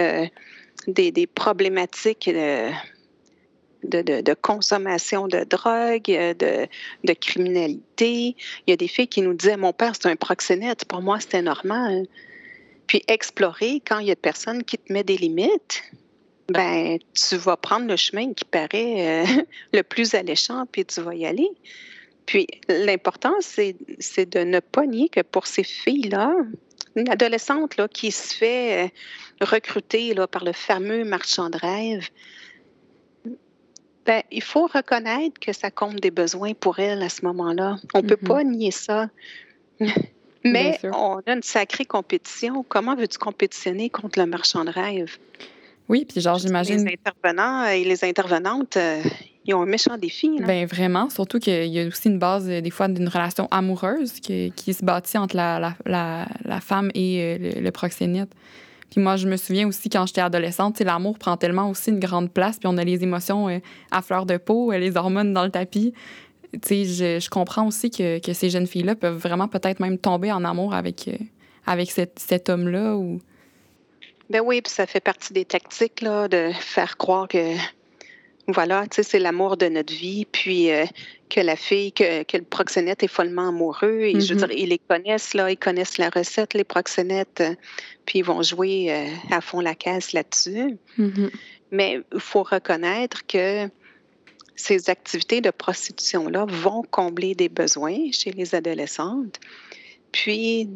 [0.87, 2.29] des, des, problématiques
[3.83, 6.67] de, consommation de drogue, de,
[7.03, 8.35] de, criminalité.
[8.65, 10.85] Il y a des filles qui nous disaient Mon père, c'est un proxénète.
[10.85, 12.05] Pour moi, c'était normal.
[12.87, 15.83] Puis explorer quand il y a personne qui te met des limites,
[16.49, 21.13] ben tu vas prendre le chemin qui paraît euh, le plus alléchant, puis tu vas
[21.13, 21.49] y aller.
[22.27, 26.35] Puis l'important, c'est de ne pas nier que pour ces filles-là,
[26.95, 32.09] une adolescente là, qui se fait euh, recruter là, par le fameux marchand de rêve,
[34.05, 37.77] ben, il faut reconnaître que ça compte des besoins pour elle à ce moment-là.
[37.93, 38.27] On ne peut mm-hmm.
[38.27, 39.09] pas nier ça.
[40.43, 42.63] Mais on a une sacrée compétition.
[42.67, 45.17] Comment veux-tu compétitionner contre le marchand de rêve?
[45.89, 46.85] Oui, puis genre, j'imagine.
[46.85, 49.01] Les intervenants et les intervenantes, euh,
[49.47, 50.29] ils ont un méchant défi.
[50.41, 51.09] Bien, vraiment.
[51.09, 54.83] Surtout qu'il y a aussi une base, euh, des fois, d'une relation amoureuse qui, se
[54.83, 58.29] bâtit entre la, la, femme et euh, le proxénète.
[58.91, 62.31] Puis moi, je me souviens aussi quand j'étais adolescente, l'amour prend tellement aussi une grande
[62.31, 63.59] place, puis on a les émotions euh,
[63.91, 65.93] à fleur de peau, les hormones dans le tapis.
[66.53, 70.31] Tu sais, je, comprends aussi que, que ces jeunes filles-là peuvent vraiment peut-être même tomber
[70.31, 71.09] en amour avec,
[71.65, 72.95] avec cet, cet homme-là.
[72.95, 73.19] Ou...
[74.29, 77.55] Ben oui, puis ça fait partie des tactiques là, de faire croire que
[78.47, 80.85] voilà, tu sais, c'est l'amour de notre vie, puis euh,
[81.29, 83.99] que la fille, que, que, le proxénète est follement amoureux.
[84.03, 84.47] Et je veux mm-hmm.
[84.47, 87.55] dire, ils les connaissent, là, ils connaissent la recette, les proxénètes, euh,
[88.05, 90.77] puis ils vont jouer euh, à fond la caisse là-dessus.
[90.97, 91.29] Mm-hmm.
[91.71, 93.69] Mais il faut reconnaître que
[94.55, 99.41] ces activités de prostitution-là vont combler des besoins chez les adolescentes.
[100.13, 100.69] Puis,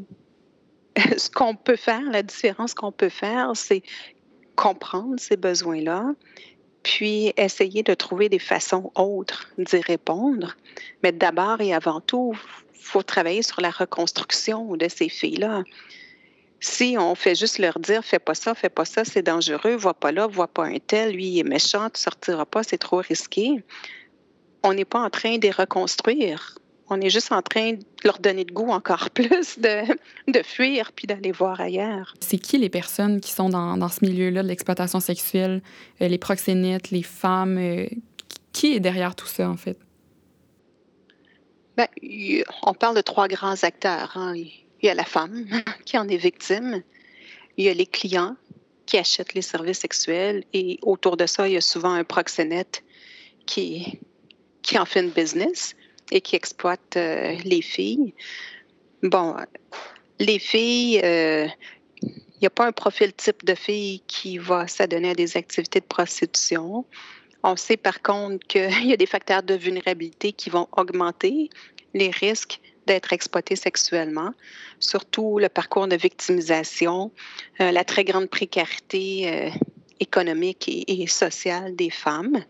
[1.17, 3.81] ce qu'on peut faire, la différence qu'on peut faire, c'est
[4.55, 6.13] comprendre ces besoins-là,
[6.84, 10.56] puis essayer de trouver des façons autres d'y répondre.
[11.04, 12.38] Mais d'abord et avant tout,
[12.74, 15.63] faut travailler sur la reconstruction de ces filles-là.
[16.60, 19.96] Si on fait juste leur dire fais pas ça, fais pas ça, c'est dangereux, vois
[19.96, 22.98] pas là, vois pas un tel, lui il est méchant, tu sortiras pas, c'est trop
[22.98, 23.63] risqué.
[24.63, 26.60] On n'est pas en train de les reconstruire
[26.91, 29.84] on est juste en train de leur donner de goût encore plus de,
[30.32, 32.13] de fuir puis d'aller voir ailleurs.
[32.19, 35.62] C'est qui les personnes qui sont dans, dans ce milieu-là de l'exploitation sexuelle,
[36.01, 37.58] euh, les proxénètes, les femmes?
[37.58, 37.88] Euh,
[38.54, 39.77] qui est derrière tout ça, en fait?
[41.77, 41.88] Ben,
[42.63, 44.12] on parle de trois grands acteurs.
[44.15, 44.34] Hein.
[44.36, 45.45] Il y a la femme
[45.86, 46.84] qui en est victime.
[47.58, 48.36] Il y a les clients
[48.86, 50.43] qui achètent les services sexuels.
[50.54, 52.84] Et autour de ça, il y a souvent un proxénète
[53.45, 53.99] qui,
[54.62, 55.75] qui en fait une business
[56.12, 58.13] et qui exploitent euh, les filles.
[59.02, 59.36] Bon,
[60.19, 61.47] les filles, il euh,
[62.41, 65.86] n'y a pas un profil type de fille qui va s'adonner à des activités de
[65.86, 66.86] prostitution.
[67.43, 71.50] On sait par contre qu'il y a des facteurs de vulnérabilité qui vont augmenter
[71.93, 74.34] les risques d'être exploitées sexuellement,
[74.80, 77.12] surtout le parcours de victimisation,
[77.60, 79.52] euh, la très grande précarité
[80.02, 82.43] économique et, sociale des femmes.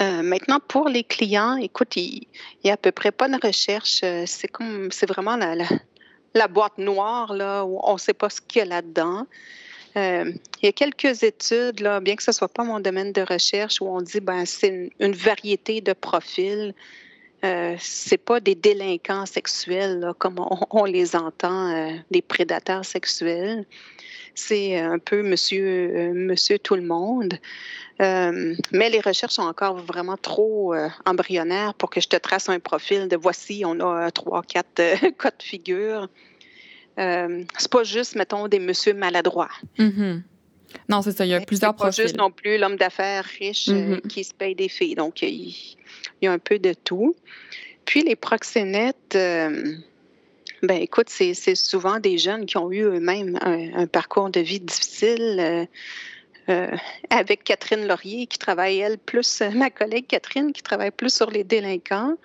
[0.00, 2.26] Euh, maintenant, pour les clients, écoute, il
[2.64, 4.00] n'y a à peu près pas de recherche.
[4.04, 8.40] Euh, c'est comme, c'est vraiment la, boîte noire, là, où on ne sait pas ce
[8.40, 9.26] qu'il y a là-dedans.
[9.96, 13.12] Euh, il y a quelques études, là, bien que ce ne soit pas mon domaine
[13.12, 16.74] de recherche, où on dit ben c'est une, variété de profils.
[17.44, 20.36] Euh, c'est pas des délinquants sexuels comme
[20.70, 23.66] on, les entend, des prédateurs sexuels.
[24.34, 27.38] C'est un peu monsieur, monsieur tout le monde.
[28.00, 32.48] Euh, mais les recherches sont encore vraiment trop euh, embryonnaires pour que je te trace
[32.48, 36.08] un profil de voici, on a trois, quatre euh, cas de figure.
[36.96, 39.50] c'est pas juste, mettons, des monsieur maladroits.
[39.78, 40.22] Mm-hmm.
[40.88, 41.96] Non, c'est ça, il y a plusieurs profils.
[41.96, 44.00] pas juste non plus l'homme d'affaires riche mm-hmm.
[44.08, 44.94] qui se paye des filles.
[44.94, 45.54] Donc, il,
[46.26, 47.14] y a un peu de tout.
[47.84, 49.16] Puis, les proxénètes,
[50.62, 55.68] ben écoute, c'est souvent des jeunes qui ont eu eux-mêmes un, parcours de vie difficile.
[56.48, 56.76] Euh,
[57.10, 61.30] avec Catherine Laurier, qui travaille, elle, plus, euh, ma collègue Catherine, qui travaille plus sur
[61.30, 62.16] les délinquants.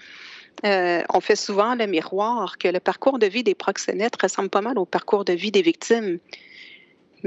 [0.66, 4.62] Euh, on fait souvent le miroir que le parcours de vie des proxénètes ressemble pas
[4.62, 6.18] mal au parcours de vie des victimes.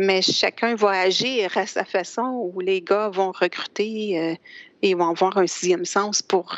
[0.03, 4.39] Mais chacun va agir à sa façon où les gars vont recruter
[4.83, 6.57] et vont avoir un sixième sens pour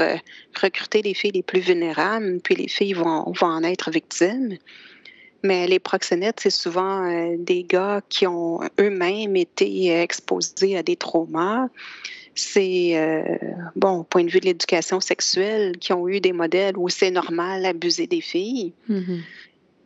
[0.60, 4.58] recruter les filles les plus vulnérables, puis les filles vont, vont en être victimes.
[5.42, 10.96] Mais les proxénètes, c'est souvent euh, des gars qui ont eux-mêmes été exposés à des
[10.96, 11.68] traumas.
[12.34, 13.22] C'est, euh,
[13.76, 17.10] bon, au point de vue de l'éducation sexuelle, qui ont eu des modèles où c'est
[17.10, 18.72] normal d'abuser des filles.
[18.88, 19.20] Mm-hmm.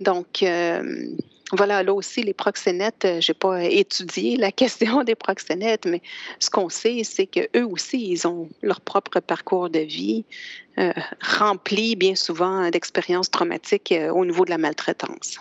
[0.01, 1.17] Donc, euh,
[1.53, 6.03] voilà, là aussi, les proxénètes, euh, je n'ai pas étudié la question des proxénètes, mais
[6.41, 10.25] ce qu'on sait, c'est qu'eux aussi, ils ont leur propre parcours de vie
[10.79, 15.39] euh, rempli bien souvent d'expériences traumatiques euh, au niveau de la maltraitance.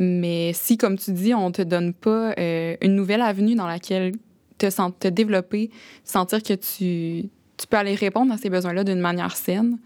[0.00, 4.12] Mais si, comme tu dis, on ne te donne pas une nouvelle avenue dans laquelle
[4.58, 5.70] te, développer,
[6.04, 7.30] sentir que tu
[7.68, 9.78] peux aller répondre à ces besoins-là d'une manière saine,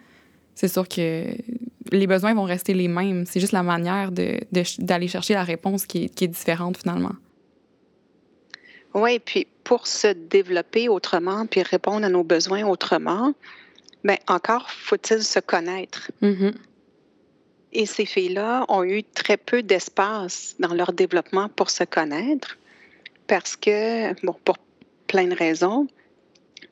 [0.54, 1.34] c'est sûr que
[1.92, 3.24] les besoins vont rester les mêmes.
[3.26, 7.12] C'est juste la manière d'aller de, chercher la réponse qui est, qui est différente finalement.
[8.94, 13.32] Oui, puis pour se développer autrement, puis répondre à nos besoins autrement,
[14.04, 16.10] bien encore faut-il se connaître.
[16.22, 16.54] Mm-hmm.
[17.74, 22.58] Et ces filles-là ont eu très peu d'espace dans leur développement pour se connaître
[23.26, 24.58] parce que, bon, pour
[25.06, 25.86] plein de raisons.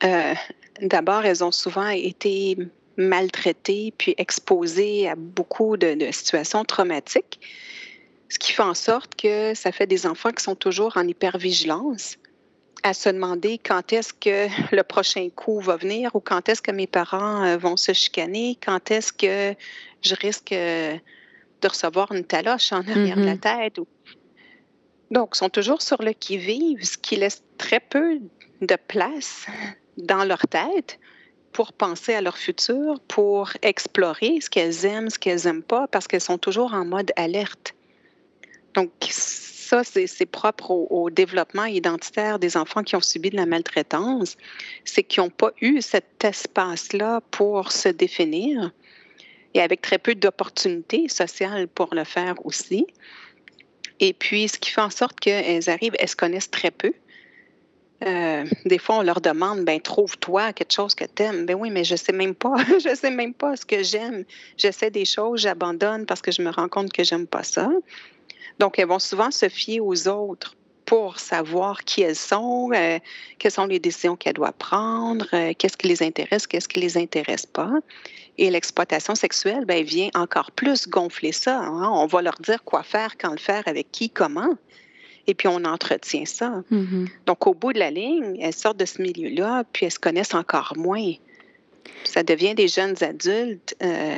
[0.03, 0.35] Euh,
[0.83, 2.57] d'abord, elles ont souvent été
[3.01, 7.41] maltraitées puis exposées à beaucoup de, situations traumatiques,
[8.29, 12.17] ce qui fait en sorte que ça fait des enfants qui sont toujours en hypervigilance
[12.83, 16.71] à se demander quand est-ce que le prochain coup va venir ou quand est-ce que
[16.71, 19.59] mes parents euh, vont se chicaner, quand est-ce que
[20.03, 20.97] je risque euh,
[21.61, 23.73] de recevoir une taloche en arrière de la mm-hmm.
[23.75, 23.81] tête.
[25.11, 28.19] Donc, ils sont toujours sur le qui-vive, ce qui laisse très peu
[28.63, 29.47] de place
[29.99, 30.99] dans leur tête
[31.53, 36.07] pour penser à leur futur, pour explorer ce qu'elles aiment, ce qu'elles n'aiment pas, parce
[36.07, 37.75] qu'elles sont toujours en mode alerte.
[38.75, 44.37] Donc, ça, c'est propre au, développement identitaire des enfants qui ont subi de la maltraitance,
[44.85, 48.73] c'est qu'ils n'ont pas eu cet espace-là pour se définir
[49.55, 52.87] et avec très peu d'opportunités sociales pour le faire aussi.
[53.99, 56.93] Et puis, ce qui fait en sorte qu'elles arrivent, elles se connaissent très peu.
[58.07, 61.45] Euh, des fois, on leur demande, ben trouve-toi quelque chose que tu aimes.
[61.45, 62.57] Ben oui, mais je sais même pas.
[62.85, 64.25] je sais même pas ce que j'aime.
[64.57, 67.69] J'essaie des choses, j'abandonne parce que je me rends compte que j'aime pas ça.
[68.59, 72.99] Donc, elles vont souvent se fier aux autres pour savoir qui elles sont, euh,
[73.39, 76.99] quelles sont les décisions qu'elles doivent prendre, euh, qu'est-ce qui les intéresse, qu'est-ce qui les
[76.99, 77.71] intéresse pas.
[78.39, 81.61] Et l'exploitation sexuelle ben, vient encore plus gonfler ça.
[81.61, 81.89] Hein.
[81.93, 84.57] On va leur dire quoi faire, quand le faire, avec qui, comment
[85.27, 86.63] et puis on entretient ça.
[86.73, 87.09] Mm-hmm.
[87.27, 90.35] Donc, au bout de la ligne, elles sortent de ce milieu-là, puis elles se connaissent
[90.35, 91.13] encore moins.
[92.05, 93.77] Ça devient des jeunes adultes.
[93.83, 94.17] Euh,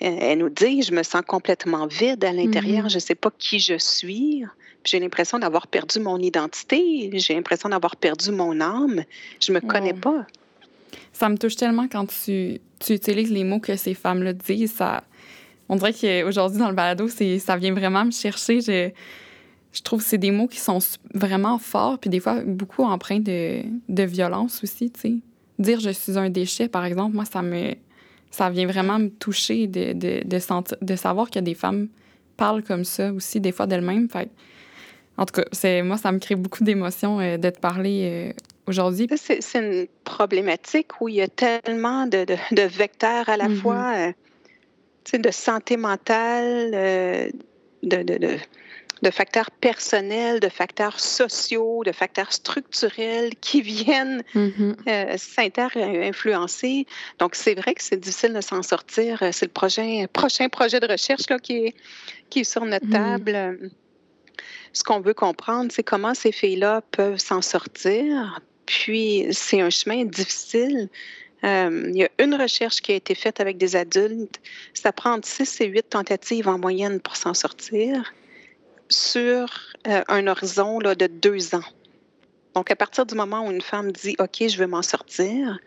[0.00, 2.90] elles nous disent, je me sens complètement vide à l'intérieur, mm-hmm.
[2.90, 4.44] je ne sais pas qui je suis.
[4.84, 9.02] J'ai l'impression d'avoir perdu mon identité, j'ai l'impression d'avoir perdu mon âme.
[9.40, 10.24] Je ne me connais pas.
[11.12, 14.74] Ça me touche tellement quand tu, tu utilises les mots que ces femmes-là disent.
[14.74, 15.02] Ça,
[15.68, 18.60] on dirait qu'aujourd'hui, dans le balado, ça vient vraiment me chercher.
[18.60, 18.90] Je,
[19.72, 20.78] je trouve que c'est des mots qui sont
[21.14, 25.14] vraiment forts, puis des fois beaucoup empreints de, de violence aussi, tu sais.
[25.58, 27.74] Dire je suis un déchet, par exemple, moi, ça me
[28.30, 31.88] ça vient vraiment me toucher de, de, de, sentir, de savoir que des femmes
[32.36, 34.08] parlent comme ça aussi, des fois d'elles-mêmes.
[34.08, 34.30] Fait,
[35.16, 38.32] en tout cas, c'est, moi, ça me crée beaucoup d'émotions euh, de te parler euh,
[38.66, 39.08] aujourd'hui.
[39.16, 43.56] C'est, une problématique où il y a tellement de, de vecteurs à la mm-hmm.
[43.56, 47.32] fois, euh, de santé mentale,
[47.82, 48.38] de de
[49.10, 56.86] facteurs personnels, de facteurs sociaux, de facteurs structurels qui viennent euh, s'inter-influencer.
[57.18, 59.18] Donc, c'est vrai que c'est difficile de s'en sortir.
[59.32, 61.74] C'est le prochain, prochain projet de recherche là, qui, est,
[62.30, 63.24] qui est sur notre mm-hmm.
[63.24, 63.70] table.
[64.72, 68.40] Ce qu'on veut comprendre, c'est comment ces filles-là peuvent s'en sortir.
[68.66, 70.88] Puis, c'est un chemin difficile.
[71.44, 74.40] Euh, il y a une recherche qui a été faite avec des adultes.
[74.74, 78.12] Ça prend entre 6 et 8 tentatives en moyenne pour s'en sortir
[78.88, 79.48] sur
[79.86, 81.64] euh, un horizon là, de deux ans.
[82.54, 85.58] Donc, à partir du moment où une femme dit OK, je veux m'en sortir,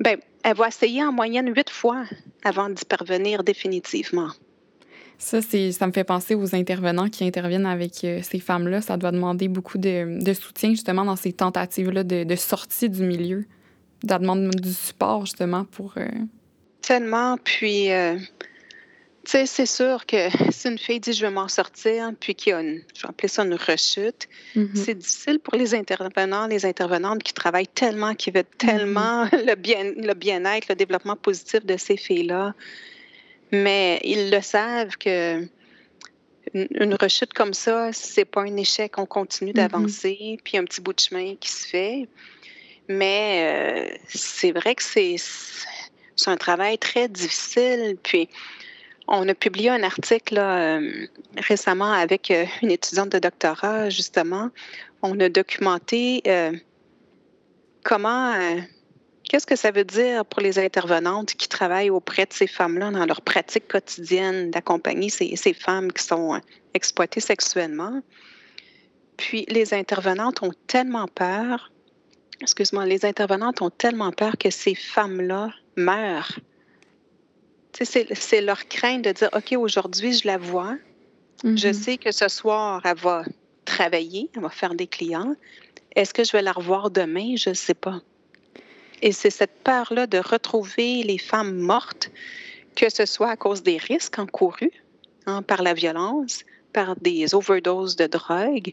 [0.00, 2.04] ben, elle va essayer en moyenne huit fois
[2.44, 4.30] avant d'y parvenir définitivement.
[5.18, 8.80] Ça, ça me fait penser aux intervenants qui interviennent avec euh, ces femmes-là.
[8.80, 13.02] Ça doit demander beaucoup de, de soutien, justement, dans ces tentatives-là de, de, sortie du
[13.02, 13.44] milieu.
[14.08, 15.92] Ça demande du support, justement, pour.
[15.98, 16.08] Euh,
[16.80, 17.36] Tellement.
[17.36, 17.90] Puis,
[19.24, 22.60] c'est sûr que si une fille dit je vais m'en sortir, puis qu'il y a
[22.60, 24.74] une, je vais appeler ça une rechute, mm-hmm.
[24.74, 28.66] c'est difficile pour les intervenants, les intervenantes qui travaillent tellement, qui veulent mm-hmm.
[28.66, 32.54] tellement le bien, le bien-être, le développement positif de ces filles-là.
[33.52, 35.44] Mais ils le savent que
[36.54, 38.98] une, rechute comme ça, c'est pas un échec.
[38.98, 39.54] On continue mm-hmm.
[39.54, 42.08] d'avancer, puis un petit bout de chemin qui se fait.
[42.88, 45.16] Mais euh, c'est vrai que c'est
[46.26, 47.96] un travail très difficile.
[48.02, 48.28] Puis
[49.10, 54.50] on a publié un article euh, récemment avec euh, une étudiante de doctorat, justement.
[55.02, 56.52] On a documenté euh,
[57.82, 58.34] comment
[59.24, 63.06] Qu'est-ce que ça veut dire pour les intervenantes qui travaillent auprès de ces femmes-là dans
[63.06, 66.40] leur pratique quotidienne d'accompagner ces, ces, femmes qui sont
[66.74, 68.02] exploitées sexuellement?
[69.16, 71.70] Puis les intervenantes ont tellement peur,
[72.40, 76.40] excuse-moi, les intervenantes ont tellement peur que ces femmes-là meurent.
[77.72, 80.76] C'est leur crainte de dire, OK, aujourd'hui, je la vois.
[81.44, 81.72] Je mm-hmm.
[81.72, 83.24] sais que ce soir, elle va
[83.64, 85.34] travailler, elle va faire des clients.
[85.96, 87.36] Est-ce que je vais la revoir demain?
[87.36, 88.00] Je ne sais pas.
[89.02, 92.10] Et c'est cette peur-là de retrouver les femmes mortes,
[92.74, 94.72] que ce soit à cause des risques encourus
[95.26, 98.72] hein, par la violence, par des overdoses de drogue,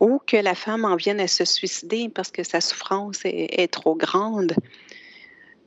[0.00, 3.94] ou que la femme en vienne à se suicider parce que sa souffrance est, trop
[3.94, 4.54] grande.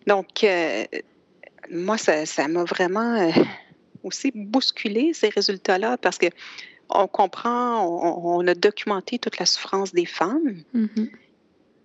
[0.07, 0.83] Donc, euh,
[1.71, 3.31] moi, ça m'a vraiment euh,
[4.03, 6.27] aussi bousculé ces résultats-là parce que
[6.89, 10.61] on comprend, on, a documenté toute la souffrance des femmes.
[10.75, 11.09] Mm-hmm.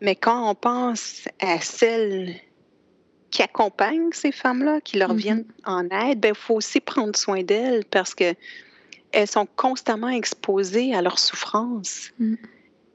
[0.03, 2.35] Mais quand on pense à celles
[3.31, 5.19] qui accompagnent ces femmes-là, qui leur mm-hmm.
[5.19, 8.35] viennent en aide, il ben, faut aussi prendre soin d'elles parce que
[9.12, 12.11] elles sont constamment exposées à leur souffrance.
[12.19, 12.35] Mm.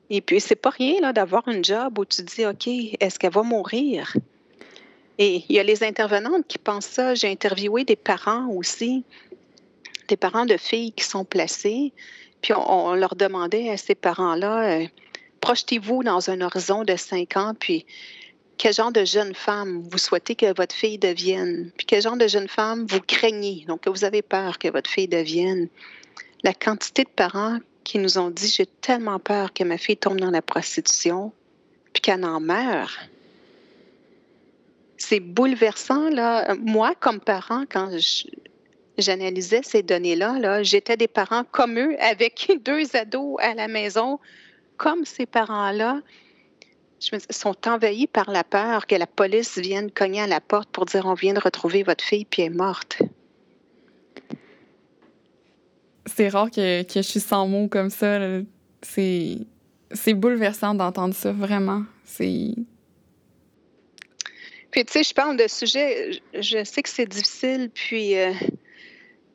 [0.09, 3.41] Et puis, c'est pas rien d'avoir un job où tu dis, OK, est-ce qu'elle va
[3.41, 4.15] mourir?
[5.17, 7.15] Et il y a les intervenantes qui pensent ça.
[7.15, 9.03] J'ai interviewé des parents aussi,
[10.07, 11.93] des parents de filles qui sont placées.
[12.41, 14.85] Puis on, leur demandait à ces parents-là, euh,
[15.41, 17.85] projetez-vous dans un horizon de cinq ans, puis
[18.57, 22.27] quel genre de jeune femme vous souhaitez que votre fille devienne, puis quel genre de
[22.27, 25.69] jeune femme vous craignez, donc que vous avez peur que votre fille devienne.
[26.43, 30.19] La quantité de parents qui nous ont dit j'ai tellement peur que ma fille tombe
[30.19, 31.31] dans la prostitution,
[31.93, 32.91] puis qu'elle en meure.
[34.97, 36.55] C'est bouleversant là.
[36.55, 37.89] Moi, comme parent, quand
[38.97, 44.19] j'analysais ces données-là, là, j'étais des parents comme eux, avec deux ados à la maison
[44.77, 46.01] comme ces parents-là
[47.29, 51.05] sont envahis par la peur que la police vienne cogner à la porte pour dire
[51.05, 53.01] on vient de retrouver votre fille puis elle est morte.
[56.05, 58.19] C'est rare que, que, je suis sans mots comme ça.
[58.81, 59.45] C'est,
[60.13, 61.83] bouleversant d'entendre ça, vraiment.
[62.03, 62.53] C'est.
[64.75, 68.33] Puis, tu sais, je parle de sujet, je sais que c'est difficile, puis euh,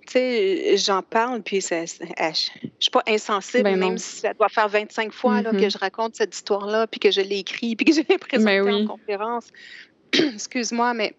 [0.07, 4.69] sais, j'en parle, puis ça, je suis pas insensible, ben même si ça doit faire
[4.69, 5.73] 25 fois là, que mm-hmm.
[5.73, 8.85] je raconte cette histoire-là, puis que je l'ai écrit, puis que je l'ai présenté ben
[8.85, 9.47] en conférence.
[10.13, 11.15] Excuse-moi, mais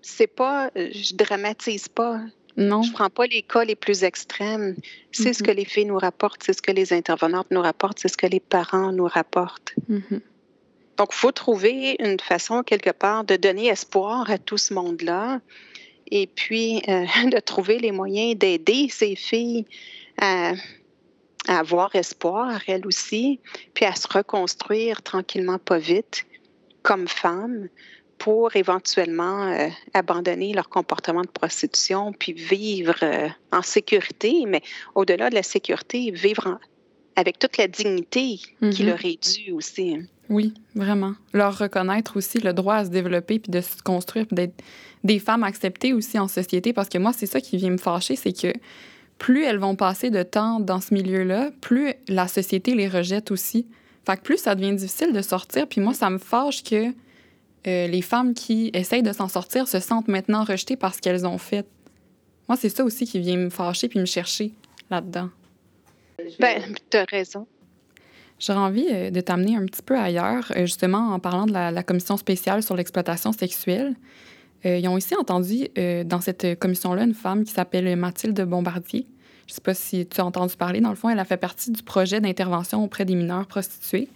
[0.00, 2.20] c'est pas, je dramatise pas.
[2.56, 2.82] Non.
[2.82, 4.76] Je prends pas les cas les plus extrêmes.
[5.12, 5.46] C'est ce mm-hmm.
[5.46, 8.26] que les filles nous rapportent, c'est ce que les intervenantes nous rapportent, c'est ce que
[8.26, 9.74] les parents nous rapportent.
[9.90, 10.20] Mm-hmm.
[11.00, 15.40] Donc, il faut trouver une façon, quelque part, de donner espoir à tout ce monde-là
[16.10, 19.64] et puis euh, de trouver les moyens d'aider ces filles
[20.20, 20.52] à,
[21.48, 23.40] avoir espoir, elles aussi,
[23.72, 26.26] puis à se reconstruire tranquillement, pas vite,
[26.82, 27.70] comme femmes,
[28.18, 34.60] pour éventuellement euh, abandonner leur comportement de prostitution, puis vivre euh, en sécurité, mais
[34.94, 36.60] au-delà de la sécurité, vivre
[37.20, 38.86] avec toute la dignité qui mm-hmm.
[38.86, 39.96] leur est due aussi.
[40.30, 41.14] Oui, vraiment.
[41.32, 44.62] Leur reconnaître aussi le droit à se développer, puis de se construire, puis d'être
[45.02, 48.16] des femmes acceptées aussi en société, parce que moi, c'est ça qui vient me fâcher,
[48.16, 48.52] c'est que
[49.18, 53.66] plus elles vont passer de temps dans ce milieu-là, plus la société les rejette aussi.
[54.06, 56.86] Fait que plus ça devient difficile de sortir, puis moi, ça me fâche que
[57.66, 61.38] euh, les femmes qui essayent de s'en sortir se sentent maintenant rejetées parce qu'elles ont
[61.38, 61.66] fait.
[62.48, 64.52] Moi, c'est ça aussi qui vient me fâcher puis me chercher
[64.90, 65.28] là-dedans.
[66.38, 67.46] Ben, tu as raison.
[68.38, 71.70] J'aurais envie euh, de t'amener un petit peu ailleurs, euh, justement en parlant de la,
[71.70, 73.94] la commission spéciale sur l'exploitation sexuelle.
[74.66, 79.06] Euh, ils ont aussi entendu euh, dans cette commission-là une femme qui s'appelle Mathilde Bombardier.
[79.46, 80.80] Je ne sais pas si tu as entendu parler.
[80.80, 84.08] Dans le fond, elle a fait partie du projet d'intervention auprès des mineurs prostitués.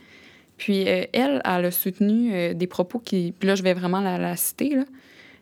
[0.56, 3.34] Puis euh, elle, elle a soutenu des propos qui...
[3.38, 4.76] Puis là, je vais vraiment la, citer.
[4.76, 4.84] Là.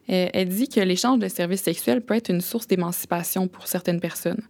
[0.08, 4.42] elle dit que l'échange de services sexuels peut être une source d'émancipation pour certaines personnes,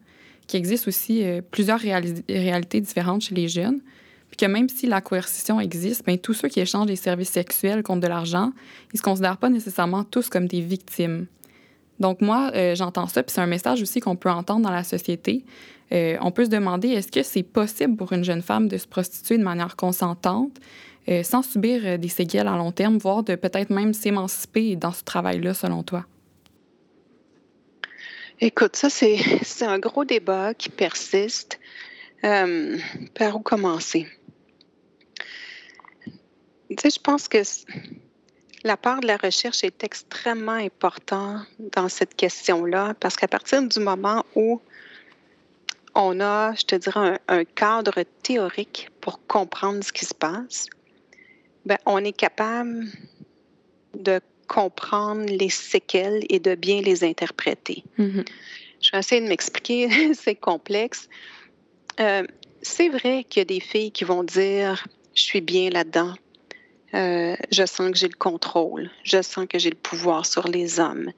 [0.52, 3.80] qu'il existe aussi plusieurs réalités différentes chez les jeunes,
[4.32, 7.82] puis que même si la coercition existe, bien, tous ceux qui échangent des services sexuels
[7.82, 8.52] contre de l'argent,
[8.94, 11.26] ils se considèrent pas nécessairement tous comme des victimes.
[12.00, 14.84] Donc moi, euh, j'entends ça, puis c'est un message aussi qu'on peut entendre dans la
[14.84, 15.44] société.
[15.92, 18.86] Euh, on peut se demander, est-ce que c'est possible pour une jeune femme de se
[18.86, 20.56] prostituer de manière consentante,
[21.10, 25.04] euh, sans subir des séquelles à long terme, voire de peut-être même s'émanciper dans ce
[25.04, 26.06] travail-là, selon toi?
[28.44, 31.60] Écoute, ça, c'est un gros débat qui persiste.
[32.20, 34.08] par où commencer?
[36.68, 37.38] je pense que
[38.64, 43.78] la part de la recherche est extrêmement importante dans cette question-là parce qu'à partir du
[43.78, 44.60] moment où
[45.94, 50.66] on a, je te dirais, un, cadre théorique pour comprendre ce qui se passe,
[51.64, 52.86] ben, on est capable
[53.94, 54.20] de
[54.52, 57.84] comprendre les séquelles et de bien les interpréter.
[57.96, 58.22] Mhm.
[58.82, 61.08] Je vais essayer de m'expliquer, c'est complexe.
[62.00, 62.24] Euh,
[62.60, 66.14] c'est vrai qu'il y a des filles qui vont dire, je suis bien là-dedans,
[66.94, 70.78] euh, je sens que j'ai le contrôle, je sens que j'ai le pouvoir sur les
[70.78, 71.10] hommes,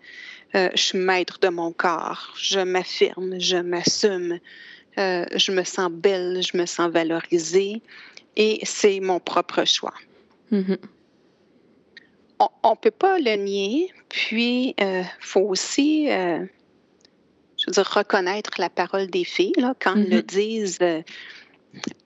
[0.55, 4.39] euh, je suis maître de mon corps, je m'affirme, je m'assume,
[4.99, 7.83] euh, je me sens belle, je me sens valorisée
[8.37, 9.95] et c'est mon propre choix.
[10.53, 10.79] Mhm.
[12.39, 16.09] On ne peut pas le nier, puis il faut aussi
[17.65, 20.23] je veux dire, reconnaître la parole des filles, là, quand elles le Mhm.
[20.23, 21.03] disent euh,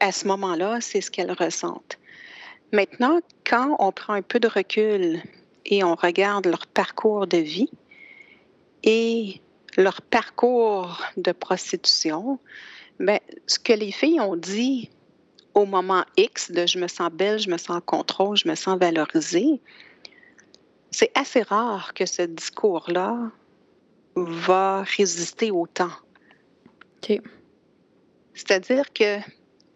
[0.01, 1.99] à ce moment-là, c'est ce qu'elles ressentent.
[2.73, 5.23] Maintenant, quand on prend un peu de recul
[5.65, 7.71] et on regarde leur parcours de vie
[8.85, 9.41] et
[9.77, 12.39] leur parcours de prostitution,
[13.01, 14.91] ben, ce que les filles ont dit
[15.55, 18.55] au moment X de je me sens belle, je me sens en contrôle, je me
[18.55, 19.61] sens valorisée,
[20.91, 23.31] c'est assez rare que ce discours-là
[24.17, 25.93] va résister au temps.
[27.03, 27.21] OK.
[28.35, 29.19] C'est-à-dire que,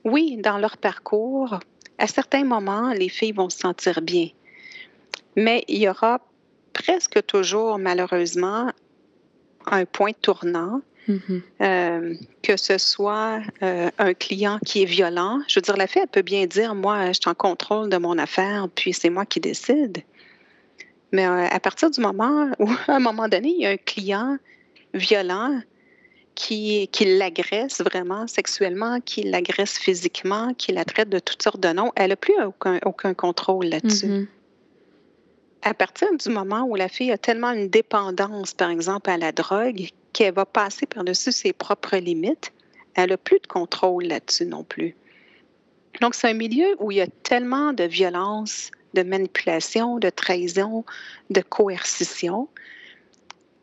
[0.04, 1.60] oui, dans leur parcours,
[1.98, 4.28] à certains moments, les filles vont se sentir bien.
[5.36, 6.20] Mais il y aura
[6.72, 8.70] presque toujours, malheureusement,
[9.66, 11.42] un point tournant, Mhm.
[11.60, 15.40] euh, que ce soit euh, un client qui est violent.
[15.48, 17.96] Je veux dire, la fille, elle peut bien dire, moi, je suis en contrôle de
[17.96, 20.02] mon affaire, puis c'est moi qui décide.
[21.12, 23.76] Mais euh, à partir du moment où, à un moment donné, il y a un
[23.76, 24.38] client
[24.94, 25.60] violent
[26.34, 31.68] qui, qui l'agresse vraiment sexuellement, qui l'agresse physiquement, qui la traite de toutes sortes de
[31.68, 34.06] noms, elle n'a plus aucun, aucun contrôle là-dessus.
[34.06, 34.26] Mhm.
[35.62, 39.30] À partir du moment où la fille a tellement une dépendance, par exemple, à la
[39.30, 42.52] drogue, qu'elle va passer par-dessus ses propres limites,
[42.94, 44.96] elle n'a plus de contrôle là-dessus non plus.
[46.00, 50.84] Donc, c'est un milieu où il y a tellement de violence, de manipulation, de trahison,
[51.30, 52.48] de coercition,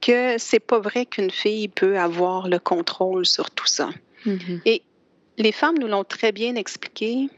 [0.02, 3.90] que c'est pas vrai qu'une fille peut avoir le contrôle sur tout ça.
[4.26, 4.62] Mhm.
[5.38, 7.30] Les femmes nous l'ont très bien expliqué.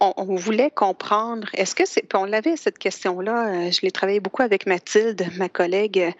[0.00, 2.06] On, on voulait comprendre, est-ce que c'est.
[2.14, 6.10] on avait cette question-là, euh, je l'ai travaillé beaucoup avec Mathilde, ma collègue euh,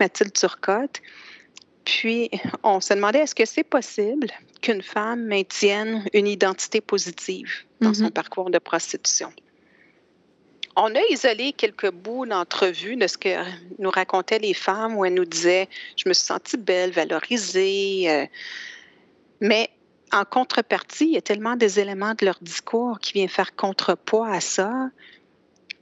[0.00, 1.02] Mathilde Turcotte.
[1.84, 2.30] Puis
[2.64, 4.28] on se demandait, est-ce que c'est possible
[4.62, 8.10] qu'une femme maintienne une identité positive dans son Mhm.
[8.10, 9.30] parcours de prostitution?
[10.76, 13.30] On a isolé quelques bouts d'entrevue de ce que
[13.78, 18.04] nous racontaient les femmes où elles nous disaient Je me suis sentie belle, valorisée.
[18.10, 18.26] euh,
[19.40, 19.70] mais
[20.12, 24.28] en contrepartie, il y a tellement des éléments de leur discours qui viennent faire contrepoids
[24.30, 24.72] à ça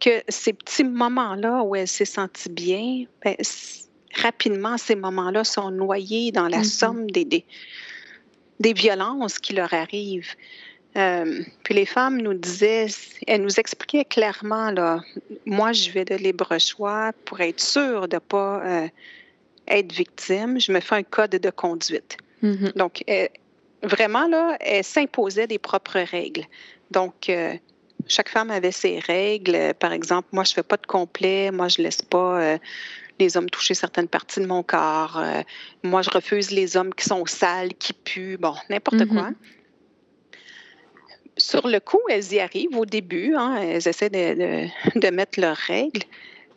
[0.01, 3.05] que ces petits moments-là où elle s'est sentie bien,
[3.41, 3.85] c-
[4.15, 6.65] rapidement, ces moments-là sont noyés dans la Mhm.
[6.65, 7.45] somme des, des,
[8.61, 10.35] des violences qui leur arrivent.
[10.97, 12.87] Euh, puis les femmes nous disaient,
[13.27, 15.01] elles nous expliquaient clairement, là,
[15.45, 18.89] moi, je vais de libre choix pour être sûre de ne pas euh,
[19.67, 20.61] être victime.
[20.61, 22.17] Je me fais un code de conduite.
[22.43, 22.73] Mhm.
[22.77, 23.27] Donc, euh,
[23.83, 26.45] vraiment, là, elle s'imposait des propres règles.
[26.91, 27.55] Donc, euh,
[28.07, 29.75] chaque femme avait ses règles.
[29.81, 31.51] Par exemple, moi, je ne fais pas de complet.
[31.51, 32.59] Moi, je ne laisse pas
[33.19, 35.19] les hommes toucher certaines parties de mon corps.
[35.19, 35.43] Euh,
[35.83, 38.37] moi, je refuse les hommes qui sont sales, qui puent.
[38.39, 39.09] Bon, n'importe Mhm.
[39.09, 39.31] quoi.
[41.37, 43.35] Sur le coup, elles y arrivent au début.
[43.37, 44.35] hein, elles essaient de,
[44.95, 46.03] de- de mettre leurs règles.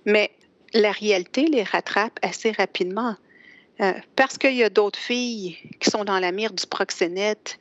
[0.05, 0.31] Mais
[0.73, 3.15] la réalité les rattrape assez rapidement.
[3.79, 7.59] Euh, parce qu'il y a d'autres filles qui sont dans la mire du proxénète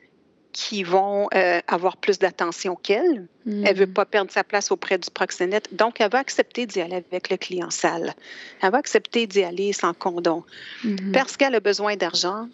[0.51, 3.27] qui vont euh, avoir plus d'attention qu'elle.
[3.45, 6.81] Elle ne veut pas perdre sa place auprès du proxénète, donc elle va accepter d'y
[6.81, 8.15] aller avec le client sale.
[8.63, 10.43] Elle va accepter d'y aller sans condom
[10.83, 11.11] Mhm.
[11.11, 12.47] parce qu'elle a besoin d'argent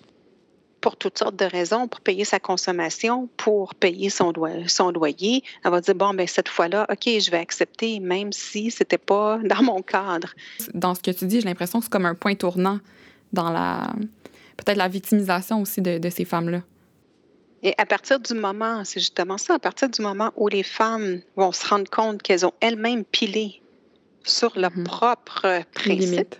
[0.84, 4.34] pour toutes sortes de raisons, pour payer sa consommation, pour payer son,
[4.68, 5.42] son loyer.
[5.64, 8.98] Elle va dire, bon, ben cette fois-là, OK, je vais accepter, même si ce n'était
[8.98, 10.34] pas dans mon cadre.
[10.74, 12.80] Dans ce que tu dis, j'ai l'impression que c'est comme un point tournant
[13.32, 13.94] dans la.
[14.58, 16.62] Peut-être la victimisation aussi de, de ces femmes-là.
[17.64, 21.22] Et à partir du moment, c'est justement ça, à partir du moment où les femmes
[21.38, 23.62] vont se rendre compte qu'elles ont elles-mêmes pilé
[24.26, 24.84] sur leurs Mhm.
[24.84, 26.40] propres principes, Limite.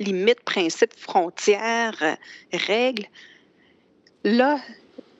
[0.00, 2.14] limites, principes, frontières, euh,
[2.52, 3.06] règles,
[4.24, 4.58] là,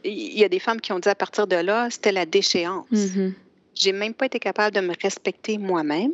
[0.05, 2.87] il y a des femmes qui ont dit à partir de là, c'était la déchéance.
[2.91, 3.35] Mhm.
[3.75, 6.13] J'ai même pas été capable de me respecter moi-même.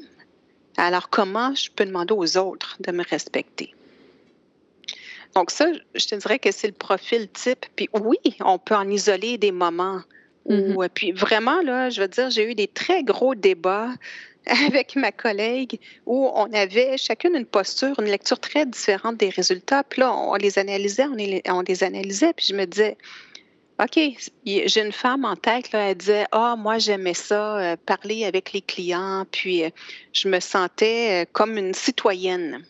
[0.77, 3.75] Alors, comment je peux demander aux autres de me respecter?
[5.35, 7.67] Donc, ça, je te dirais que c'est le profil type.
[7.77, 10.01] Puis oui, on peut en isoler des moments.
[10.47, 10.89] où- Mhm.
[10.89, 13.93] puis vraiment, là, je veux dire, j'ai eu des très gros débats
[14.67, 19.85] avec ma collègue où on avait chacune une posture, une lecture très différente des résultats.
[19.85, 22.97] Puis là, on les analysait, on les, on les analysait, puis je me disais,
[23.83, 23.99] OK,
[24.45, 28.53] j'ai une femme en tête, là, elle disait Ah, moi, j'aimais ça, euh, parler avec
[28.53, 29.71] les clients, puis euh,
[30.13, 32.65] je me sentais euh, comme une citoyenne,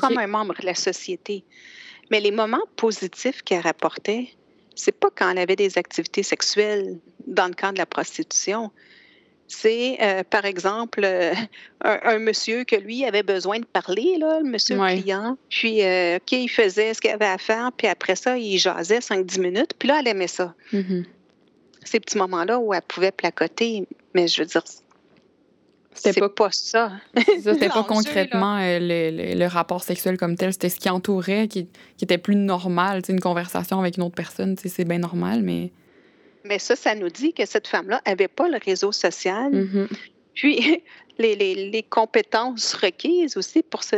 [0.00, 1.44] comme un membre de la société.
[2.10, 4.28] Mais les moments positifs qu'elle rapportait,
[4.74, 8.70] c'est pas quand elle avait des activités sexuelles dans le cadre de la prostitution
[9.48, 11.32] c'est euh, par exemple euh,
[11.80, 15.38] un, monsieur que lui avait besoin de parler, là, le monsieur client.
[15.48, 18.98] Puis, euh, OK, il faisait ce qu'il avait à faire, puis après ça, il jasait
[18.98, 20.54] 5-10 minutes, puis là, elle aimait ça.
[20.72, 21.04] Mm-hmm.
[21.82, 24.62] Ces petits moments-là où elle pouvait placoter, mais je veux dire,
[25.94, 26.92] c'était pas, pas ça.
[27.16, 32.04] C'était pas concrètement le, le, rapport sexuel comme tel, c'était ce qui entourait, qui, qui
[32.04, 33.02] était plus normal.
[33.08, 35.72] une conversation avec une autre personne, c'est bien normal, mais.
[36.44, 39.52] Mais ça, ça nous dit que cette femme-là n'avait pas le réseau social.
[39.52, 39.88] Mm-hmm.
[40.34, 40.82] Puis,
[41.18, 43.96] les, les, compétences requises aussi pour se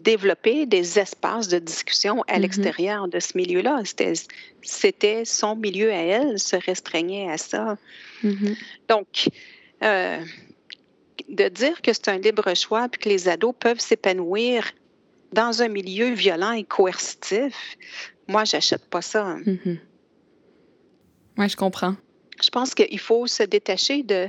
[0.00, 2.40] développer des espaces de discussion à mm-hmm.
[2.40, 3.82] l'extérieur de ce milieu-là.
[4.62, 7.76] C'était son milieu à elle, se restreignait à ça.
[8.24, 8.56] Mm-hmm.
[8.88, 9.28] Donc,
[9.82, 10.20] euh,
[11.28, 14.72] de dire que c'est un libre choix puis que les ados peuvent s'épanouir
[15.32, 17.76] dans un milieu violent et coercitif,
[18.28, 19.36] moi, j'achète pas ça.
[21.38, 21.94] Oui, je comprends.
[22.42, 24.28] Je pense qu'il faut se détacher de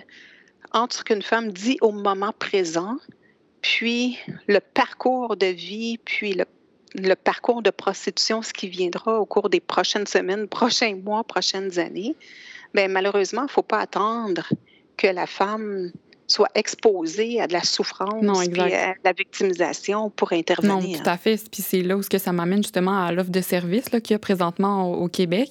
[0.72, 2.98] entre ce qu'une femme dit au moment présent,
[3.62, 6.36] puis le parcours de vie, puis
[6.96, 11.80] le, parcours de prostitution, ce qui viendra au cours des prochaines semaines, prochains mois, prochaines
[11.80, 12.16] années.
[12.74, 14.48] Bien, malheureusement, il ne faut pas attendre
[14.98, 15.92] que la femme
[16.28, 20.76] soit exposé à de la souffrance et à la victimisation pour intervenir.
[20.76, 21.40] Non, tout à fait.
[21.52, 24.20] Puis c'est là où que ça m'amène justement à l'offre de service qu'il y a
[24.20, 25.50] présentement au, Québec.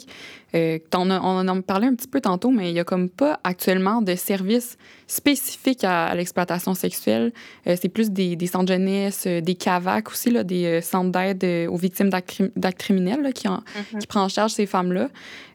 [0.54, 3.40] Euh, on, en a parlé un petit peu tantôt, mais il n'y a comme pas
[3.42, 4.76] actuellement de service
[5.06, 7.32] spécifique à, l'exploitation sexuelle.
[7.66, 11.68] Euh, c'est plus des, des, centres jeunesse, euh, des CAVAC aussi, là, des centres d'aide
[11.68, 13.98] aux victimes d'actes criminels qui, mm-hmm.
[13.98, 15.08] qui prend en charge ces femmes-là.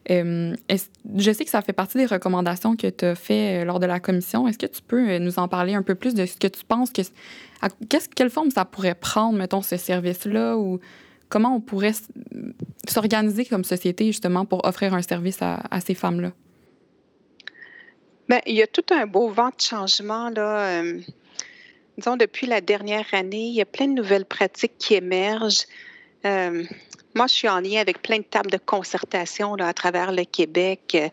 [0.09, 3.99] je sais que ça fait partie des recommandations que tu as fait lors de la
[3.99, 4.47] commission.
[4.47, 6.89] Est-ce que tu peux nous en parler un peu plus de ce que tu penses
[6.91, 7.01] que...
[8.15, 10.79] quelle forme ça pourrait prendre, mettons, ce service-là ou
[11.29, 11.93] comment on pourrait
[12.87, 16.31] s'organiser comme société justement pour offrir un service à, ces femmes-là?
[18.29, 20.29] Bien, il y a tout un beau vent de changement.
[20.29, 20.99] Là, euh,
[21.97, 25.65] disons, depuis la dernière année, il y a plein de nouvelles pratiques qui émergent.
[26.25, 26.63] Euh,
[27.15, 30.25] moi, je suis en lien avec plein de tables de concertation là, à travers le
[30.25, 31.09] Québec, euh,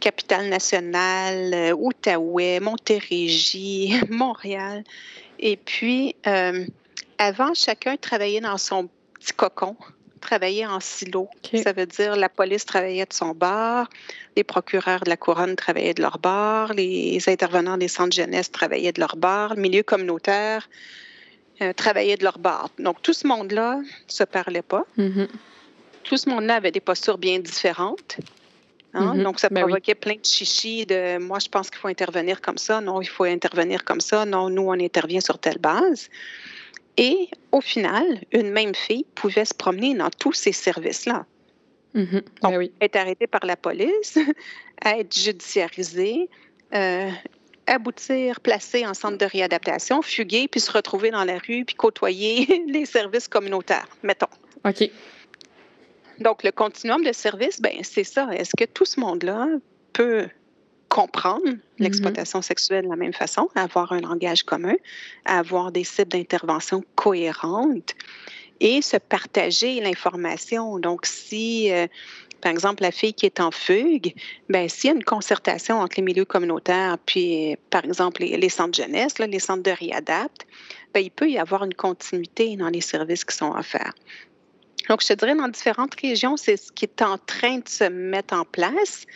[0.00, 4.84] Capitale nationale, Outaouais, Montérégie, Montréal.
[5.40, 6.14] Et puis,
[7.18, 8.88] avant, chacun travaillait dans son
[9.18, 9.76] petit cocon,
[10.18, 11.28] travailler en silo.
[11.62, 13.88] Ça veut dire la police travaillait de son bar,
[14.36, 18.92] les procureurs de la couronne travaillaient de leur bar, les intervenants des centres jeunesse travaillaient
[18.92, 20.68] de leur bar, le milieu communautaire
[21.62, 22.70] euh, travaillait de leur bar.
[22.78, 24.84] Donc tout ce monde-là ne se parlait pas.
[24.98, 25.28] Mm-hmm.
[26.04, 28.18] Tout ce monde-là avait des postures bien différentes.
[28.94, 29.16] Hein.
[29.16, 29.22] Mm-hmm.
[29.22, 32.58] Donc, ça ben provoquait plein de chichis de moi, je pense qu'il faut intervenir comme
[32.58, 36.08] ça, non, il faut intervenir comme ça, non, nous, on intervient sur telle base.
[36.98, 41.24] Et au final, une même fille pouvait se promener dans tous ces services-là.
[41.94, 44.18] Ben Donc, être arrêtée par la police,
[44.84, 46.28] être judiciarisée,
[46.74, 47.10] euh,
[47.66, 52.64] aboutir, placée en centre de réadaptation, fuguer, puis se retrouver dans la rue, puis côtoyer
[52.68, 54.26] les services communautaires, mettons.
[54.64, 54.90] OK.
[56.18, 58.28] Donc, le continuum de services, ben, c'est ça.
[58.32, 59.46] Est-ce que tout ce monde-là
[59.92, 60.28] peut
[60.98, 61.58] comprendre mm-hmm.
[61.78, 64.74] l'exploitation sexuelle de la même façon, avoir un langage commun,
[65.26, 67.94] avoir des cibles d'intervention cohérentes
[68.58, 70.80] et se partager l'information.
[70.80, 71.86] Donc, si, euh,
[72.40, 74.12] par exemple, la fille qui est en fugue,
[74.48, 78.76] ben s'il y a une concertation entre les milieux communautaires, puis, par exemple, les, centres
[78.76, 80.48] jeunesse, les centres de réadapt,
[80.92, 83.94] ben, il peut y avoir une continuité dans les services qui sont offerts.
[84.88, 87.84] Donc, je te dirais, dans différentes régions, c'est ce qui est en train de se
[87.84, 89.06] mettre en place.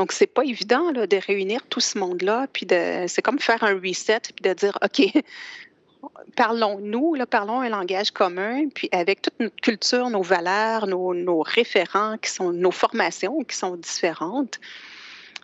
[0.00, 3.74] Donc, c'est pas évident de réunir tout ce monde-là, puis de, c'est comme faire un
[3.74, 5.02] reset, puis de dire, OK,
[6.36, 12.30] parlons-nous, parlons un langage commun, puis avec toute notre culture, nos valeurs, nos, référents, qui
[12.30, 14.58] sont nos formations qui sont différentes.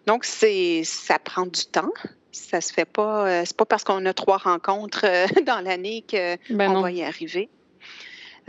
[0.07, 1.93] Donc, c'est, ça prend du temps.
[2.33, 6.03] Ça se fait pas, euh, c'est pas parce qu'on a trois rencontres euh, dans l'année
[6.11, 7.51] qu'on ben va y arriver.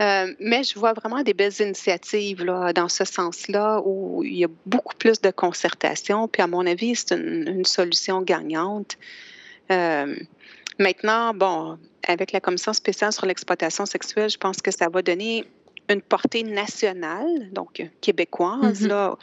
[0.00, 4.44] Euh, mais je vois vraiment des belles initiatives là, dans ce sens-là où il y
[4.44, 6.28] a beaucoup plus de concertation.
[6.28, 8.96] Puis à mon avis, c'est une, solution gagnante.
[9.72, 10.14] Euh,
[10.78, 15.44] maintenant, bon, avec la commission spéciale sur l'exploitation sexuelle, je pense que ça va donner
[15.90, 18.88] une portée nationale, donc québécoise, mm-hmm.
[18.88, 19.18] là,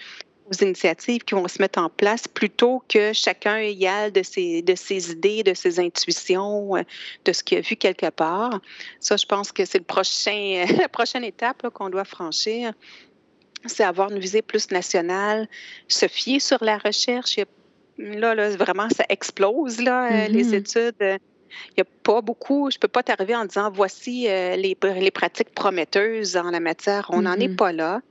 [0.49, 4.61] aux initiatives qui vont se mettre en place plutôt que chacun y aille de ses,
[4.61, 6.83] de ses idées, de ses intuitions, euh,
[7.25, 8.59] de ce qu'il a vu quelque part.
[8.99, 12.73] Ça, je pense que c'est le prochain, la prochaine étape qu'on doit franchir.
[13.65, 15.47] c'est avoir une visée plus nationale,
[15.87, 17.39] se fier sur la recherche.
[17.97, 20.53] là, là, vraiment, ça explose, là, euh, les Mhm.
[20.53, 20.95] études.
[20.99, 24.77] Il n'y a pas beaucoup, je ne peux pas t'arriver en disant voici euh, les,
[24.99, 27.07] les pratiques prometteuses en la matière.
[27.11, 27.55] On n'en est Mhm.
[27.55, 28.01] pas là.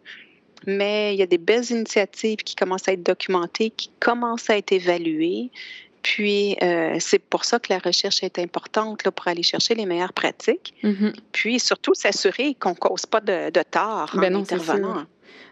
[0.67, 4.57] Mais il y a des belles initiatives qui commencent à être documentées, qui commencent à
[4.57, 5.51] être évaluées.
[6.03, 9.87] Puis, euh, c'est pour ça que la recherche est importante là, pour aller chercher les
[9.87, 10.75] meilleures pratiques.
[10.83, 11.15] Mhm.
[11.33, 15.05] Puis, surtout, s'assurer qu'on ne cause pas de, de tort en Ben non, c'est intervenant.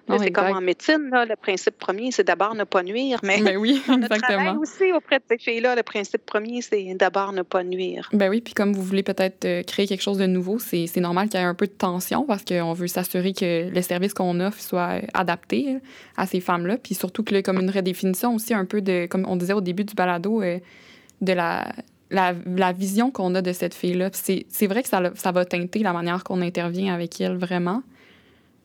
[0.09, 3.21] Là, Non, c'est comme en médecine, là, le principe premier, c'est d'abord ne pas nuire.
[3.23, 4.59] Mais Ben oui, exactement.
[4.59, 8.09] aussi auprès de ces filles-là, le principe premier, c'est d'abord ne pas nuire.
[8.13, 11.29] Ben oui, puis comme vous voulez peut-être euh, créer quelque chose de nouveau, c'est normal
[11.29, 14.41] qu'il y ait un peu de tension parce qu'on veut s'assurer que le service qu'on
[14.41, 15.79] offre soit euh, adapté euh,
[16.17, 16.79] à ces femmes-là.
[16.79, 19.61] Puis surtout que là, comme une redéfinition aussi un peu de, comme on disait au
[19.61, 21.73] début du balado, de la,
[22.11, 24.11] la, la vision qu'on a de cette fille-là.
[24.13, 27.83] C'est vrai que ça va teinter la manière qu'on intervient avec elle vraiment.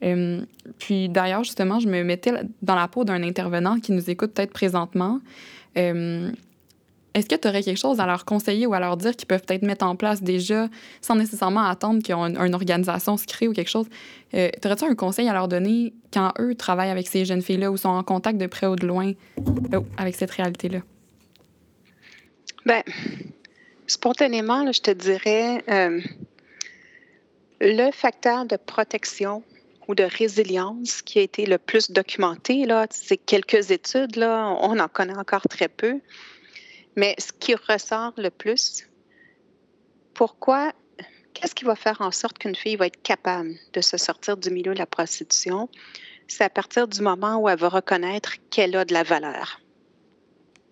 [0.04, 0.42] Euh,
[0.80, 4.54] puis d'ailleurs, justement, je me mettais dans la peau d'un intervenant qui nous écoute peut-être
[4.54, 5.20] présentement.
[5.78, 6.32] Euh,
[7.18, 9.42] est-ce que tu aurais quelque chose à leur conseiller ou à leur dire qu'ils peuvent
[9.42, 10.68] peut-être mettre en place déjà,
[11.02, 13.88] sans nécessairement attendre qu'ils une, une organisation se crée ou quelque chose?
[14.36, 17.78] Euh, T'aurais-tu un conseil à leur donner quand eux travaillent avec ces jeunes filles-là ou
[17.78, 19.14] sont en contact de près ou de loin
[19.74, 20.82] oh, avec cette réalité-là?
[22.68, 22.84] Ben,
[23.88, 26.00] spontanément, je te dirais, euh,
[27.62, 29.42] le facteur de protection
[29.88, 34.88] ou de résilience qui a été le plus documenté, c'est quelques études, là, on en
[34.88, 36.00] connaît encore très peu,
[36.96, 38.88] mais ce qui ressort le plus,
[40.14, 40.74] pourquoi,
[41.34, 44.50] qu'est-ce qui va faire en sorte qu'une fille va être capable de se sortir du
[44.50, 45.70] milieu de la prostitution?
[46.28, 49.62] C'est à partir du moment où elle va reconnaître qu'elle a de la valeur,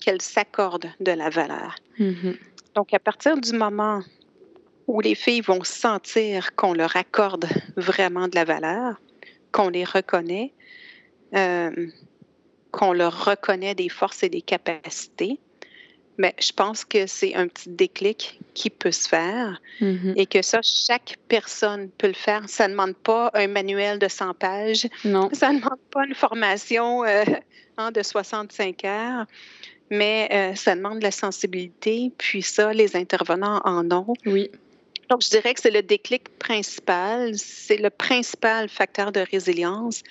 [0.02, 1.76] qu'elle s'accorde de la valeur.
[2.00, 2.38] Mhm.
[2.74, 4.02] Donc, à partir du moment
[4.88, 7.46] où les filles vont sentir qu'on leur accorde
[7.78, 9.00] vraiment de la valeur,
[9.56, 10.52] qu'on les reconnaît,
[11.34, 11.72] euh,
[12.72, 15.40] qu'on leur reconnaît des forces et des capacités,
[16.18, 20.14] mais je pense que c'est un petit déclic qui peut se faire Mhm.
[20.18, 22.42] et que ça, chaque personne peut le faire.
[22.48, 25.30] Ça ne demande pas un manuel de 100 pages, Non.
[25.32, 27.24] ça ne demande pas une formation euh,
[27.78, 29.26] hein, de 65 heures,
[29.90, 32.12] mais euh, ça demande de la sensibilité.
[32.18, 34.14] Puis ça, les intervenants en ont.
[34.26, 34.50] Oui.
[35.10, 40.02] Donc, je dirais que c'est le déclic principal, c'est le principal facteur de résilience.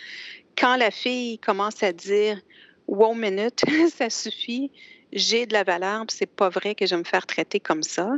[0.56, 2.40] Quand la fille commence à dire
[2.86, 3.62] Wow, minute,
[3.96, 4.70] ça suffit,
[5.12, 7.82] j'ai de la valeur, puis c'est pas vrai que je vais me faire traiter comme
[7.82, 8.10] ça.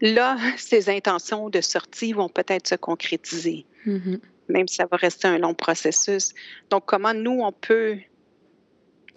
[0.00, 4.20] Là, ses intentions de sortie vont peut-être se concrétiser Mhm.
[4.48, 6.32] même si ça va rester un long processus.
[6.70, 7.96] Donc, comment nous, on peut,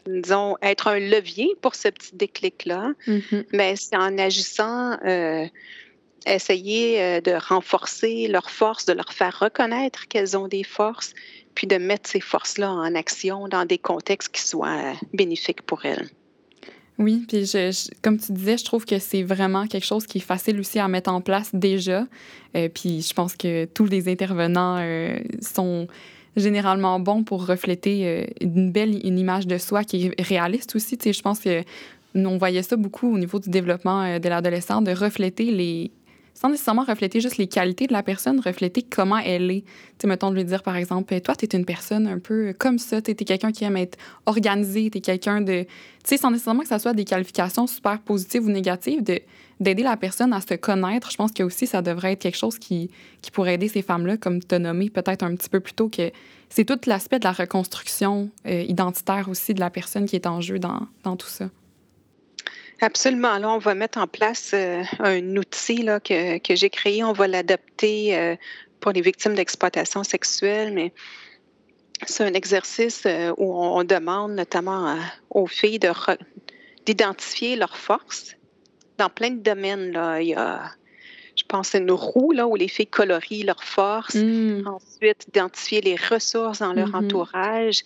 [0.07, 3.45] disons, être un levier pour ce petit déclic-là, Mhm.
[3.51, 5.45] mais c'est en agissant, euh,
[6.33, 11.13] essayer euh, de renforcer leurs forces, de leur faire reconnaître qu'elles ont des forces,
[11.55, 15.85] puis de mettre ces forces-là en action dans des contextes qui soient euh, bénéfiques pour
[15.85, 16.07] elles.
[16.97, 20.21] Oui, puis je, comme tu disais, je trouve que c'est vraiment quelque chose qui est
[20.21, 22.05] facile aussi à mettre en place déjà.
[22.55, 24.83] Euh, puis je pense que tous les intervenants
[25.41, 25.87] sont
[26.35, 30.97] généralement bons pour refléter une belle une image de soi qui est réaliste aussi.
[30.97, 31.63] Tu sais, je pense que
[32.15, 35.91] nous, on voyait ça beaucoup au niveau du développement de l'adolescent, de refléter les
[36.39, 39.63] sans nécessairement refléter juste les qualités de la personne, refléter comment elle est.
[39.63, 42.53] Tu sais, mettons de lui dire, par exemple, toi, tu es une personne un peu
[42.57, 45.63] comme ça, tu es quelqu'un qui aime être organisé, tu es quelqu'un de...
[45.63, 45.67] Tu
[46.05, 49.19] sais, sans nécessairement que ça soit des qualifications super positives ou négatives, de
[49.59, 51.11] d'aider la personne à se connaître.
[51.11, 52.89] Je pense que aussi, ça devrait être quelque chose qui,
[53.21, 56.09] qui pourrait aider ces femmes-là, comme as nommé peut-être un petit peu plus tôt, que
[56.47, 60.39] c'est tout l'aspect de la reconstruction euh, identitaire aussi de la personne qui est en
[60.39, 61.49] jeu dans, dans tout ça.
[62.81, 63.37] Absolument.
[63.37, 67.03] Là, on va mettre en place euh, un outil là, que, que j'ai créé.
[67.03, 68.35] On va l'adapter euh,
[68.79, 70.93] pour les victimes d'exploitation sexuelle, mais
[72.05, 74.97] c'est un exercice euh, où on, on demande notamment à-
[75.29, 76.17] aux filles de re-
[76.85, 78.35] d'identifier leurs forces
[78.97, 79.91] dans plein de domaines.
[79.91, 80.21] Là.
[80.21, 80.71] Il y a,
[81.35, 84.15] je pense, une roue là, où les filles colorient leurs forces.
[84.15, 84.65] Mm.
[84.67, 86.95] Ensuite, identifier les ressources dans leur Mhm.
[86.95, 87.81] entourage.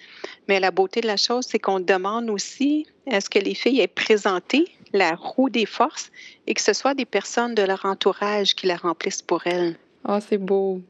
[0.48, 3.88] Mais la beauté de la chose, c'est qu'on demande aussi est-ce que les filles aient
[3.88, 6.12] présenté la roue des forces
[6.48, 9.76] et que ce soit des personnes de leur entourage qui la remplissent pour elles.
[10.06, 10.82] Ah, c'est beau.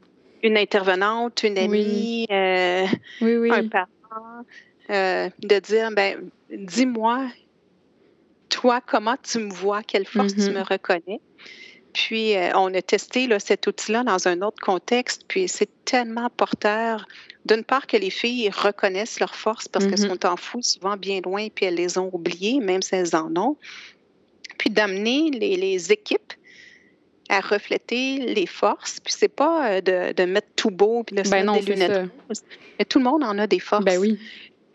[0.43, 1.63] Une intervenante, une Oui.
[1.63, 2.85] amie, euh,
[3.21, 3.51] Oui, oui.
[3.51, 4.43] un parent,
[4.89, 7.27] euh, de dire ben, dis-moi,
[8.49, 10.57] toi, comment tu me vois, quelle force tu Mhm.
[10.57, 11.21] me reconnais?
[11.93, 16.27] Puis, euh, on a testé là, cet outil-là dans un autre contexte, puis c'est tellement
[16.35, 17.05] porteur.
[17.45, 20.09] D'une part, que les filles reconnaissent leurs forces parce qu'elles Mhm.
[20.09, 23.57] sont enfouies souvent bien loin, puis elles les ont oubliées, même si elles en ont.
[24.57, 26.33] Puis d'amener les, les équipes
[27.29, 28.99] à refléter les forces.
[28.99, 32.09] Puis c'est pas de, de, mettre tout beau puis de se ben mettre des lunettes.
[32.79, 33.85] Mais tout le monde en a des forces.
[33.85, 34.19] Ben oui.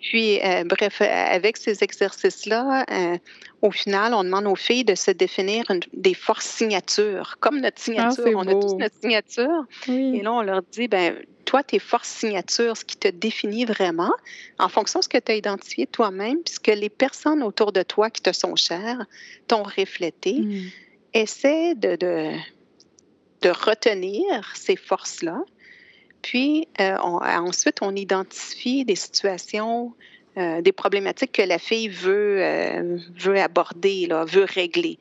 [0.00, 3.18] Puis, euh, bref, avec ces exercices-là, euh,
[3.62, 7.36] au final, on demande aux filles de se définir des forces signatures.
[7.40, 9.64] Comme notre signature, ah, on a tous notre signature.
[9.88, 10.18] Oui.
[10.18, 11.16] Et là, on leur dit, ben
[11.48, 14.12] toi, tes forces signatures, ce qui te définit vraiment,
[14.58, 18.10] en fonction de ce que tu as identifié toi-même, puisque les personnes autour de toi
[18.10, 19.06] qui te sont chères
[19.46, 20.68] t'ont reflété, Mm.
[21.14, 22.32] essaie de, de,
[23.40, 24.24] de retenir
[24.54, 25.40] ces forces-là.
[26.20, 29.94] Puis euh, on- ensuite, on identifie des situations,
[30.36, 34.98] euh, des problématiques que la fille veut, euh, veut aborder, là, veut régler.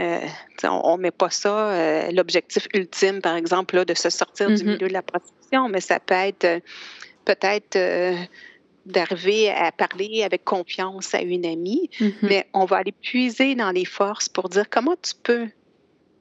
[0.00, 0.20] Euh,
[0.64, 4.62] on ne met pas ça, euh, l'objectif ultime, par exemple, là, de se sortir du
[4.64, 4.72] Mhm.
[4.72, 6.60] milieu de la prostitution, mais ça peut être euh,
[7.24, 8.14] peut-être euh,
[8.86, 12.12] d'arriver à parler avec confiance à une amie, Mhm.
[12.22, 15.48] mais on va aller puiser dans les forces pour dire comment tu peux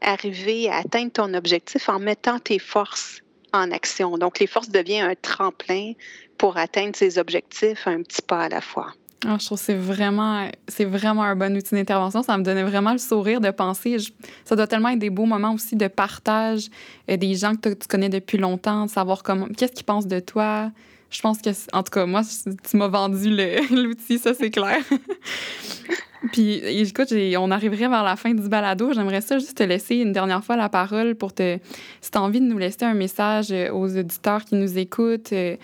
[0.01, 3.21] arriver à atteindre ton objectif en mettant tes forces
[3.53, 4.17] en action.
[4.17, 5.93] Donc, les forces deviennent un tremplin
[6.37, 8.93] pour atteindre ses objectifs un petit pas à la fois.
[9.25, 12.21] Ah, je trouve que c'est vraiment, c'est vraiment un bon outil d'intervention.
[12.21, 13.97] Ça me donnait vraiment le sourire de penser.
[14.45, 16.67] Ça doit tellement être des beaux moments aussi de partage,
[17.09, 20.19] euh, des gens que tu connais depuis longtemps, de savoir comment, qu'est-ce qu'ils pensent de
[20.19, 20.71] toi.
[21.09, 22.21] Je pense que, en tout cas, moi,
[22.69, 23.35] tu m'as vendu
[23.71, 24.77] l'outil, ça, c'est clair.
[26.31, 28.91] Puis, écoute, on arriverait vers la fin du balado.
[28.93, 31.57] J'aimerais ça juste te laisser une dernière fois la parole pour te.
[32.01, 35.33] Si tu as envie de nous laisser un message euh, aux auditeurs qui nous écoutent,
[35.33, 35.55] euh,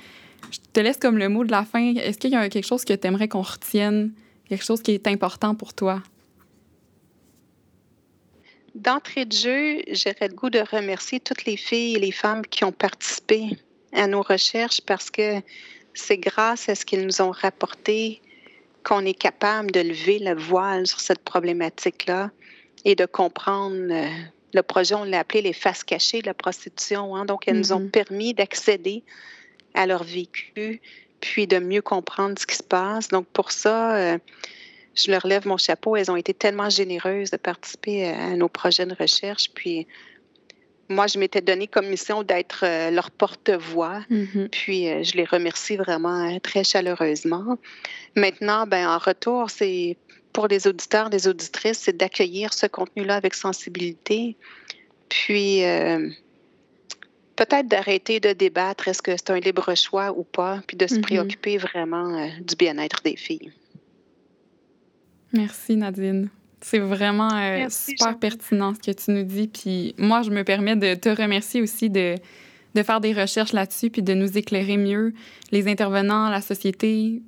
[0.53, 1.95] je te laisse comme le mot de la fin.
[1.95, 4.13] Est-ce qu'il y a quelque chose que tu aimerais qu'on retienne,
[4.47, 6.01] quelque chose qui est important pour toi?
[8.75, 12.63] D'entrée de jeu, j'aurais le goût de remercier toutes les filles et les femmes qui
[12.63, 13.57] ont participé
[13.93, 15.41] à nos recherches parce que
[15.93, 18.19] c'est grâce à ce qu'ils nous ont rapporté
[18.83, 22.31] qu'on est capable de lever le voile sur cette problématique-là
[22.83, 23.75] et de comprendre.
[23.91, 24.07] euh,
[24.55, 27.15] le projet, on l'a appelé les faces cachées de la prostitution.
[27.15, 27.25] hein.
[27.25, 27.89] donc, elles nous ont Mhm.
[27.91, 29.03] permis d'accéder
[29.73, 30.81] à leur vécu,
[31.19, 33.07] puis de mieux comprendre ce qui se passe.
[33.09, 34.17] Donc, pour ça, euh,
[34.95, 35.95] je leur lève mon chapeau.
[35.95, 39.49] Elles ont été tellement généreuses de participer à nos projets de recherche.
[39.53, 39.87] Puis,
[40.89, 44.01] moi, je m'étais donné comme mission d'être euh, leur porte-voix.
[44.09, 44.49] Mhm.
[44.51, 47.57] Puis, euh, je les remercie vraiment euh, très chaleureusement.
[48.15, 49.97] Maintenant, ben, en retour, c'est
[50.33, 54.35] pour les auditeurs, les auditrices, c'est d'accueillir ce contenu-là avec sensibilité.
[55.09, 56.09] Puis, euh,
[57.45, 60.95] peut-être d'arrêter de débattre est-ce que c'est un libre choix ou pas, puis de se
[60.95, 61.01] Mhm.
[61.01, 63.51] préoccuper vraiment euh, du bien-être des filles.
[65.33, 66.29] Merci, Nadine.
[66.61, 69.47] C'est vraiment euh, Merci, super pertinent ce que tu nous dis.
[69.47, 72.15] Puis moi, je me permets de te remercier aussi de,
[72.75, 75.13] de faire des recherches là-dessus puis de nous éclairer mieux,
[75.51, 77.21] les intervenants, la société,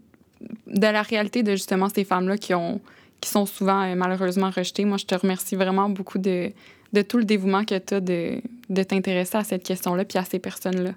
[0.68, 2.80] de la réalité de justement ces femmes-là qui, ont,
[3.20, 4.86] qui sont souvent euh, malheureusement rejetées.
[4.86, 6.52] Moi, je te remercie vraiment beaucoup de,
[6.96, 10.24] de tout le dévouement que tu as de, de t'intéresser à cette question-là puis à
[10.24, 10.94] ces personnes-là.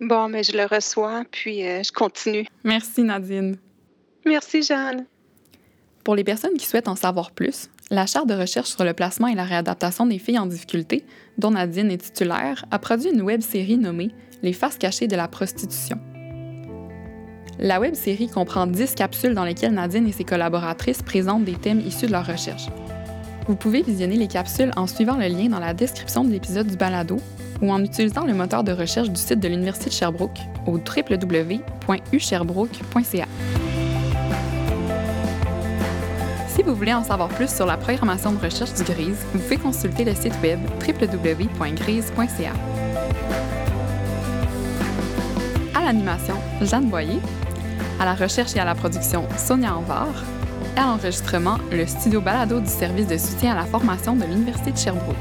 [0.00, 2.46] Bon, mais je le reçois, puis euh, je continue.
[2.62, 3.56] Merci, Nadine.
[4.24, 5.06] Merci, Jeanne.
[6.02, 9.28] Pour les personnes qui souhaitent en savoir plus, la Charte de recherche sur le placement
[9.28, 11.04] et la réadaptation des filles en difficulté,
[11.38, 14.10] dont Nadine est titulaire, a produit une web-série nommée
[14.42, 15.98] Les faces cachées de la prostitution.
[17.58, 22.06] La web-série comprend 10 capsules dans lesquelles Nadine et ses collaboratrices présentent des thèmes issus
[22.06, 22.66] de leur recherche.
[23.46, 26.76] Vous pouvez visionner les capsules en suivant le lien dans la description de l'épisode du
[26.76, 27.20] balado
[27.60, 33.26] ou en utilisant le moteur de recherche du site de l'Université de Sherbrooke au www.usherbrooke.ca.
[36.48, 39.58] Si vous voulez en savoir plus sur la programmation de recherche du GRISE, vous pouvez
[39.58, 42.52] consulter le site web www.grise.ca.
[45.74, 47.20] À l'animation, Jeanne Boyer.
[48.00, 50.08] À la recherche et à la production, Sonia Anvar.
[50.76, 54.76] À l'enregistrement, le studio balado du service de soutien à la formation de l'Université de
[54.76, 55.16] Sherbrooke.